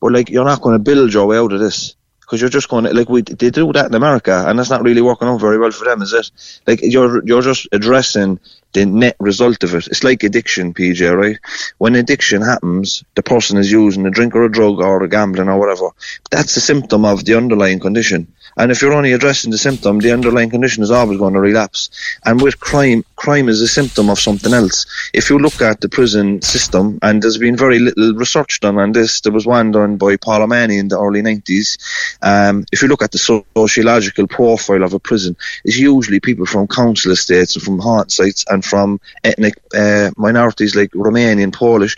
But 0.00 0.12
like, 0.12 0.30
you're 0.30 0.44
not 0.44 0.60
going 0.60 0.76
to 0.76 0.82
build 0.82 1.12
your 1.12 1.26
way 1.26 1.38
out 1.38 1.52
of 1.52 1.60
this 1.60 1.96
because 2.34 2.40
you're 2.40 2.50
just 2.50 2.68
going 2.68 2.84
like 2.84 3.08
we 3.08 3.22
they 3.22 3.50
do 3.50 3.72
that 3.72 3.86
in 3.86 3.94
America, 3.94 4.44
and 4.48 4.58
that's 4.58 4.70
not 4.70 4.82
really 4.82 5.00
working 5.00 5.28
out 5.28 5.40
very 5.40 5.56
well 5.56 5.70
for 5.70 5.84
them, 5.84 6.02
is 6.02 6.12
it? 6.12 6.30
Like 6.66 6.80
you're 6.82 7.24
you're 7.24 7.42
just 7.42 7.68
addressing 7.70 8.40
the 8.74 8.84
net 8.84 9.16
result 9.18 9.64
of 9.64 9.74
it. 9.74 9.86
It's 9.86 10.04
like 10.04 10.22
addiction, 10.22 10.74
PJ, 10.74 11.16
right? 11.16 11.38
When 11.78 11.94
addiction 11.94 12.42
happens, 12.42 13.04
the 13.14 13.22
person 13.22 13.56
is 13.56 13.72
using 13.72 14.06
a 14.06 14.10
drink 14.10 14.34
or 14.34 14.44
a 14.44 14.52
drug 14.52 14.80
or 14.80 15.02
a 15.02 15.08
gambling 15.08 15.48
or 15.48 15.58
whatever. 15.58 15.90
That's 16.30 16.56
a 16.56 16.60
symptom 16.60 17.04
of 17.04 17.24
the 17.24 17.36
underlying 17.36 17.80
condition. 17.80 18.26
And 18.56 18.70
if 18.70 18.82
you're 18.82 18.92
only 18.92 19.12
addressing 19.12 19.50
the 19.50 19.58
symptom, 19.58 19.98
the 19.98 20.12
underlying 20.12 20.50
condition 20.50 20.82
is 20.82 20.90
always 20.90 21.18
going 21.18 21.34
to 21.34 21.40
relapse. 21.40 21.90
And 22.24 22.40
with 22.40 22.60
crime, 22.60 23.04
crime 23.16 23.48
is 23.48 23.60
a 23.60 23.68
symptom 23.68 24.10
of 24.10 24.20
something 24.20 24.52
else. 24.52 24.86
If 25.12 25.30
you 25.30 25.38
look 25.38 25.60
at 25.60 25.80
the 25.80 25.88
prison 25.88 26.40
system, 26.42 26.98
and 27.02 27.22
there's 27.22 27.38
been 27.38 27.56
very 27.56 27.78
little 27.78 28.14
research 28.14 28.60
done 28.60 28.78
on 28.78 28.92
this, 28.92 29.20
there 29.22 29.32
was 29.32 29.46
one 29.46 29.72
done 29.72 29.96
by 29.96 30.16
Paul 30.16 30.42
O'Mahony 30.42 30.78
in 30.78 30.88
the 30.88 30.98
early 30.98 31.22
90s. 31.22 31.78
Um, 32.22 32.64
if 32.70 32.82
you 32.82 32.88
look 32.88 33.02
at 33.02 33.12
the 33.12 33.44
sociological 33.56 34.26
profile 34.28 34.82
of 34.82 34.94
a 34.94 35.00
prison, 35.00 35.36
it's 35.64 35.78
usually 35.78 36.20
people 36.20 36.46
from 36.46 36.68
council 36.68 37.12
estates 37.12 37.56
and 37.56 37.64
from 37.64 37.78
halting 37.78 38.10
sites 38.10 38.44
and 38.48 38.63
from 38.64 39.00
ethnic 39.22 39.54
uh, 39.76 40.10
minorities 40.16 40.74
like 40.74 40.90
Romanian, 40.90 41.52
Polish 41.52 41.96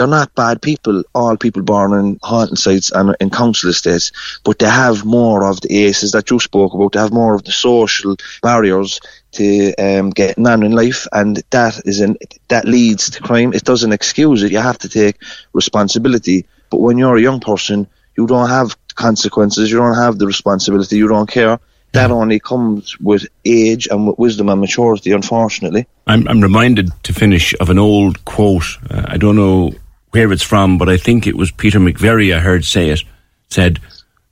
they're 0.00 0.06
not 0.06 0.34
bad 0.34 0.62
people, 0.62 1.02
all 1.14 1.36
people 1.36 1.60
born 1.60 1.92
in 1.92 2.18
halting 2.22 2.56
sites 2.56 2.90
and 2.90 3.14
in 3.20 3.28
council 3.28 3.68
estates, 3.68 4.12
but 4.44 4.58
they 4.58 4.66
have 4.66 5.04
more 5.04 5.44
of 5.44 5.60
the 5.60 5.84
aces 5.84 6.12
that 6.12 6.30
you 6.30 6.40
spoke 6.40 6.72
about. 6.72 6.92
They 6.92 7.00
have 7.00 7.12
more 7.12 7.34
of 7.34 7.44
the 7.44 7.52
social 7.52 8.16
barriers 8.42 8.98
to 9.32 9.74
um, 9.74 10.08
getting 10.08 10.46
on 10.46 10.62
in 10.62 10.72
life, 10.72 11.06
and 11.12 11.42
that 11.50 11.82
is 11.84 12.00
an, 12.00 12.16
that 12.48 12.64
leads 12.64 13.10
to 13.10 13.20
crime. 13.22 13.52
It 13.52 13.64
doesn't 13.64 13.92
excuse 13.92 14.42
it. 14.42 14.52
You 14.52 14.58
have 14.58 14.78
to 14.78 14.88
take 14.88 15.16
responsibility. 15.52 16.46
But 16.70 16.80
when 16.80 16.96
you're 16.96 17.16
a 17.16 17.20
young 17.20 17.40
person, 17.40 17.86
you 18.16 18.26
don't 18.26 18.48
have 18.48 18.76
consequences. 18.94 19.70
You 19.70 19.76
don't 19.76 19.96
have 19.96 20.18
the 20.18 20.26
responsibility. 20.26 20.96
You 20.96 21.08
don't 21.08 21.28
care. 21.28 21.60
That 21.92 22.10
only 22.10 22.38
comes 22.38 22.98
with 23.00 23.26
age 23.44 23.88
and 23.90 24.06
with 24.06 24.18
wisdom 24.18 24.48
and 24.48 24.60
maturity, 24.60 25.12
unfortunately. 25.12 25.86
I'm, 26.06 26.28
I'm 26.28 26.40
reminded 26.40 26.90
to 27.04 27.12
finish 27.12 27.54
of 27.60 27.68
an 27.68 27.78
old 27.78 28.24
quote. 28.24 28.78
Uh, 28.88 29.06
I 29.08 29.16
don't 29.16 29.36
know 29.36 29.72
where 30.10 30.30
it's 30.30 30.42
from, 30.42 30.78
but 30.78 30.88
I 30.88 30.96
think 30.96 31.26
it 31.26 31.36
was 31.36 31.50
Peter 31.50 31.80
McVerry 31.80 32.34
I 32.34 32.40
heard 32.40 32.64
say 32.64 32.90
it. 32.90 33.02
Said, 33.48 33.80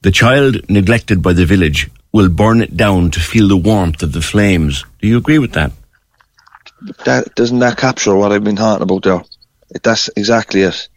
"The 0.03 0.13
child 0.13 0.71
neglected 0.71 1.21
by 1.23 1.33
the 1.33 1.47
village 1.47 1.91
will 2.13 2.29
burn 2.29 2.63
it 2.63 2.77
down 2.77 3.11
to 3.11 3.21
feel 3.21 3.49
the 3.49 3.57
warmth 3.57 4.03
of 4.03 4.13
the 4.13 4.23
flames." 4.23 4.85
Do 5.01 5.09
you 5.09 5.19
agree 5.19 5.39
with 5.39 5.53
that? 5.53 5.73
that 7.05 7.35
doesn't 7.35 7.59
that 7.59 7.77
capture 7.77 8.15
what 8.15 8.33
I've 8.33 8.45
been 8.45 8.57
talking 8.57 8.83
about 8.83 9.03
there? 9.03 9.23
That's 9.83 10.09
exactly 10.17 10.63
it. 10.63 10.89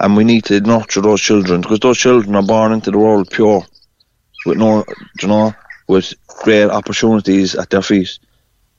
And 0.00 0.16
we 0.16 0.24
need 0.24 0.44
to 0.44 0.60
nurture 0.60 1.00
those 1.00 1.20
children 1.20 1.60
because 1.60 1.80
those 1.80 1.98
children 1.98 2.36
are 2.36 2.42
born 2.42 2.72
into 2.72 2.90
the 2.90 2.98
world 2.98 3.30
pure, 3.30 3.62
with 4.46 4.58
no, 4.58 4.84
you 5.20 5.28
know, 5.28 5.54
with 5.88 6.14
great 6.26 6.70
opportunities 6.70 7.54
at 7.54 7.70
their 7.70 7.82
feet. 7.82 8.18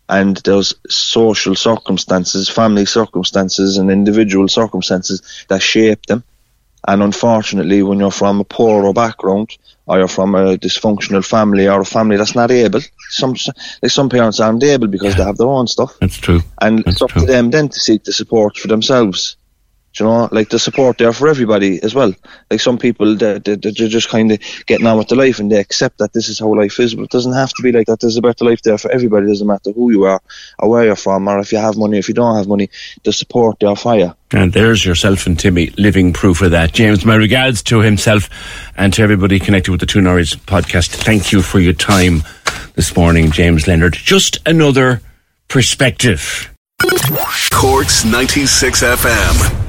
And 0.08 0.38
there's 0.38 0.74
social 0.90 1.56
circumstances, 1.56 2.50
family 2.50 2.86
circumstances, 2.86 3.78
and 3.78 3.92
individual 3.92 4.48
circumstances 4.48 5.46
that 5.50 5.62
shape 5.62 6.06
them. 6.06 6.24
And 6.88 7.04
unfortunately, 7.04 7.84
when 7.84 8.00
you're 8.00 8.10
from 8.10 8.40
a 8.40 8.44
poorer 8.44 8.94
background, 8.94 9.58
or 9.86 10.00
you're 10.00 10.08
from 10.08 10.34
a 10.34 10.58
dysfunctional 10.58 11.26
family, 11.26 11.68
or 11.68 11.82
a 11.82 11.86
family 11.86 12.16
that's 12.16 12.36
not 12.36 12.52
able, 12.52 12.80
some 13.10 13.36
like 13.84 13.92
some 13.92 14.10
parents 14.10 14.40
aren't 14.40 14.64
able 14.64 14.88
because 14.88 15.16
they 15.16 15.24
have 15.24 15.38
their 15.38 15.48
own 15.48 15.68
stuff. 15.68 15.96
That's 16.00 16.18
true. 16.18 16.42
And 16.62 16.80
That's 16.80 16.96
it's 16.96 17.02
up 17.02 17.10
true. 17.10 17.22
to 17.22 17.28
them 17.28 17.52
then 17.52 17.70
to 17.70 17.80
seek 17.80 18.04
the 18.06 18.14
support 18.14 18.58
for 18.58 18.68
themselves. 18.68 19.36
Do 19.94 20.04
you 20.04 20.10
know, 20.10 20.30
like 20.32 20.50
the 20.50 20.60
support 20.60 20.98
there 20.98 21.12
for 21.14 21.28
everybody 21.28 21.82
as 21.82 21.96
well. 21.96 22.14
Like 22.52 22.60
some 22.60 22.78
people, 22.78 23.16
they, 23.16 23.40
they, 23.40 23.56
they're 23.56 23.88
just 23.88 24.10
kind 24.10 24.32
of 24.32 24.40
getting 24.68 24.86
on 24.86 24.98
with 24.98 25.08
their 25.08 25.18
life 25.18 25.40
and 25.40 25.52
they 25.52 25.60
accept 25.60 25.98
that 25.98 26.14
this 26.14 26.30
is 26.30 26.40
how 26.40 26.54
life 26.54 26.80
is, 26.80 26.94
but 26.94 27.04
it 27.04 27.10
doesn't 27.10 27.34
have 27.34 27.52
to 27.54 27.64
be 27.64 27.72
like 27.72 27.88
that. 27.88 28.00
There's 28.00 28.18
a 28.18 28.22
better 28.22 28.46
life 28.46 28.62
there 28.62 28.78
for 28.78 28.92
everybody. 28.92 29.26
It 29.26 29.30
doesn't 29.30 29.48
matter 29.48 29.72
who 29.72 29.92
you 29.92 30.04
are 30.04 30.22
or 30.60 30.70
where 30.70 30.86
you're 30.86 30.96
from 30.96 31.28
or 31.28 31.40
if 31.40 31.52
you 31.52 31.58
have 31.58 31.76
money, 31.78 31.98
if 31.98 32.08
you 32.08 32.14
don't 32.14 32.36
have 32.36 32.48
money, 32.48 32.70
the 33.04 33.12
support 33.12 33.60
there 33.60 33.76
for 33.76 33.96
you. 33.96 34.14
And 34.32 34.54
there's 34.54 34.86
yourself 34.86 35.26
and 35.26 35.40
Timmy 35.40 35.72
living 35.72 36.14
proof 36.14 36.42
of 36.42 36.52
that. 36.52 36.72
James, 36.72 37.04
my 37.04 37.16
regards 37.16 37.64
to 37.64 37.80
himself 37.80 38.30
and 38.78 38.94
to 38.94 39.02
everybody 39.02 39.40
connected 39.40 39.72
with 39.72 39.80
the 39.80 39.88
Two 39.88 40.00
Norries 40.00 40.36
podcast. 40.36 40.90
Thank 40.90 41.32
you 41.32 41.42
for 41.42 41.60
your 41.60 41.74
time 41.74 42.22
this 42.76 42.96
morning, 42.96 43.32
James 43.32 43.68
Leonard. 43.68 43.94
Just 43.94 44.38
another 44.46 45.02
perspective. 45.48 46.54
Corks 47.52 48.06
96 48.06 48.84
FM. 48.84 49.69